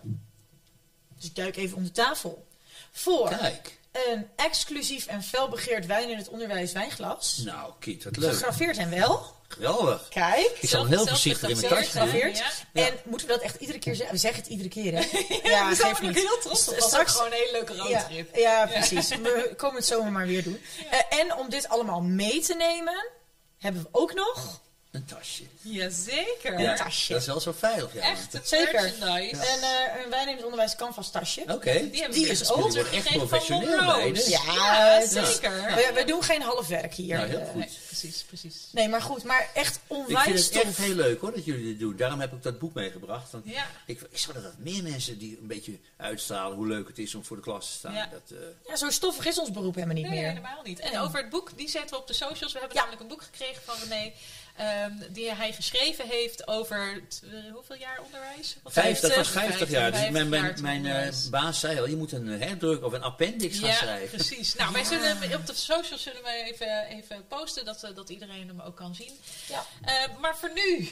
[1.16, 2.48] Dus ik duik even onder tafel.
[2.92, 3.80] Voor Kijk.
[3.92, 7.38] Een exclusief en felbegeerd wijn in het onderwijs wijnglas.
[7.46, 8.32] Nou, Kiet, wat leuk.
[8.34, 9.36] Gegraveerd en wel.
[9.48, 10.08] Geweldig.
[10.10, 10.58] Kijk.
[10.62, 12.66] Ik zal hem Zelf- heel voorzichtig in mijn gegraveerd, tas Gegraveerd.
[12.74, 12.86] Ja.
[12.88, 14.16] En moeten we dat echt iedere keer zeggen?
[14.16, 15.00] We zeggen het iedere keer, hè?
[15.50, 16.16] Ja, we zijn geeft er ook niet.
[16.16, 16.76] heel trots op.
[16.76, 18.36] Dat Straks- gewoon een hele leuke roadtrip.
[18.36, 19.08] ja, precies.
[19.10, 20.62] We komen het zomaar maar weer doen.
[20.92, 23.10] Eh, en om dit allemaal mee te nemen,
[23.58, 24.62] hebben we ook nog
[24.92, 25.44] Een tasje.
[25.62, 26.60] Jazeker.
[26.60, 27.12] Een tasje.
[27.14, 28.02] Dat is wel zo veilig, ja.
[28.02, 28.82] Echt een Zeker.
[28.82, 29.36] merchandise.
[29.46, 31.42] En eh, een wijn in het onderwijs canvas tasje.
[31.48, 31.72] Oké.
[31.72, 34.28] Die, hebben Die we is dus ook echt professioneel bij, dus.
[34.28, 35.06] Ja, Ja, ja.
[35.08, 35.52] zeker.
[35.52, 37.16] We, we doen geen half werk hier.
[37.18, 37.56] Nou, heel goed.
[37.56, 38.68] Nee, precies, precies.
[38.72, 39.24] Nee, maar goed.
[39.24, 40.78] Maar echt Ik onwijs vind het echt tof.
[40.86, 41.96] heel leuk hoor, dat jullie dit doen.
[41.98, 43.32] Daarom heb ik dat boek meegebracht.
[43.32, 43.66] Want Ja.
[43.86, 47.26] ik, ik zou dat meer mensen die een beetje uitstralen hoe leuk het is om
[47.26, 47.94] voor de klas te staan.
[47.94, 48.06] Ja.
[48.12, 50.28] Dat, eh, Ja, zo stoffig is ons beroep helemaal niet Nee, meer.
[50.30, 50.80] helemaal niet.
[50.80, 51.02] En Nee.
[51.02, 52.54] over het boek, die zetten we op de socials.
[52.54, 52.84] We hebben Ja.
[52.84, 54.12] namelijk een boek gekregen van René.
[54.56, 58.56] Ehm, die hij geschreven heeft over t- eh, hoeveel jaar onderwijs?
[58.64, 59.58] Wat Vijf, dat was 50?
[59.58, 59.92] 50 jaar.
[59.92, 63.60] Dus 50 mijn, mijn, eh, baas zei al, je moet een herdruk of een appendix
[63.60, 64.18] gaan Ja, schrijven.
[64.18, 64.56] precies.
[64.56, 64.88] Nou, wij Ja.
[64.88, 68.62] zullen hem op de socials zullen we even, even posten, dat, eh, dat iedereen hem
[68.62, 69.20] ook kan zien.
[69.48, 69.66] Ja.
[69.82, 70.90] Eh, maar voor nu,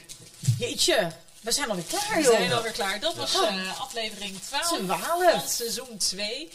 [0.60, 2.36] Jeetje, we zijn alweer klaar, we joh.
[2.36, 3.00] zijn alweer klaar.
[3.00, 5.32] Dat was eh, aflevering 12 Twaalf.
[5.42, 6.50] van seizoen 2.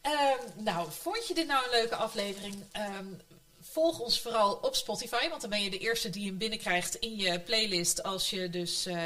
[0.00, 0.14] Ehm,
[0.56, 2.64] nou, vond je dit nou een leuke aflevering?
[3.72, 6.94] Ehm, volg ons vooral op Spotify, want dan ben je de eerste die hem binnenkrijgt
[6.94, 8.96] in je playlist als, je dus, eh,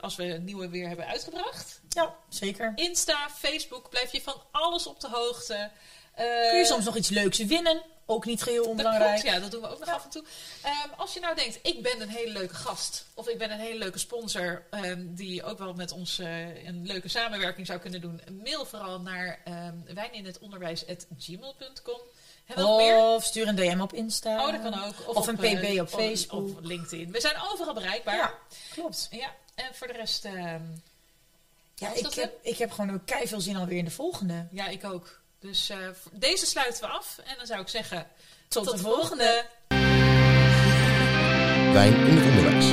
[0.00, 1.80] als we een nieuwe weer hebben uitgebracht.
[1.88, 2.72] Ja, zeker.
[2.74, 5.70] Insta, Facebook, blijf je van alles op de hoogte.
[6.14, 7.82] Eh, Kun je soms nog iets leuks winnen?
[8.06, 9.20] Ook niet geheel dat onbelangrijk.
[9.20, 10.24] klopt, ja, dat doen we ook nog af en toe.
[10.62, 13.58] Ehm, als je nou denkt, ik ben een hele leuke gast, of ik ben een
[13.58, 18.00] hele leuke sponsor, ehm, die ook wel met ons eh, een leuke samenwerking zou kunnen
[18.00, 22.00] doen, mail vooral naar um, wijninhetonderwijs.gmail.com.
[22.56, 24.46] Of stuur een DM op Insta.
[24.46, 25.16] Oh, dat kan ook.
[25.16, 26.48] Of, een eh, pb op Facebook.
[26.48, 27.12] Of LinkedIn.
[27.12, 28.16] We zijn overal bereikbaar.
[28.16, 28.32] Ja,
[28.72, 29.08] klopt.
[29.10, 30.60] Ja, en voor de rest, ehm,
[31.74, 34.46] Ja, ik heb, ik heb gewoon ook kei veel zin alweer in de volgende.
[34.50, 35.20] ja, ik ook.
[35.40, 35.76] Dus eh,
[36.12, 37.18] deze sluiten we af.
[37.24, 38.06] En dan zou ik zeggen,
[38.48, 39.44] Tot, tot de de volgende.
[39.68, 39.98] volgende.
[41.72, 42.69] Wijn in het onderwijs.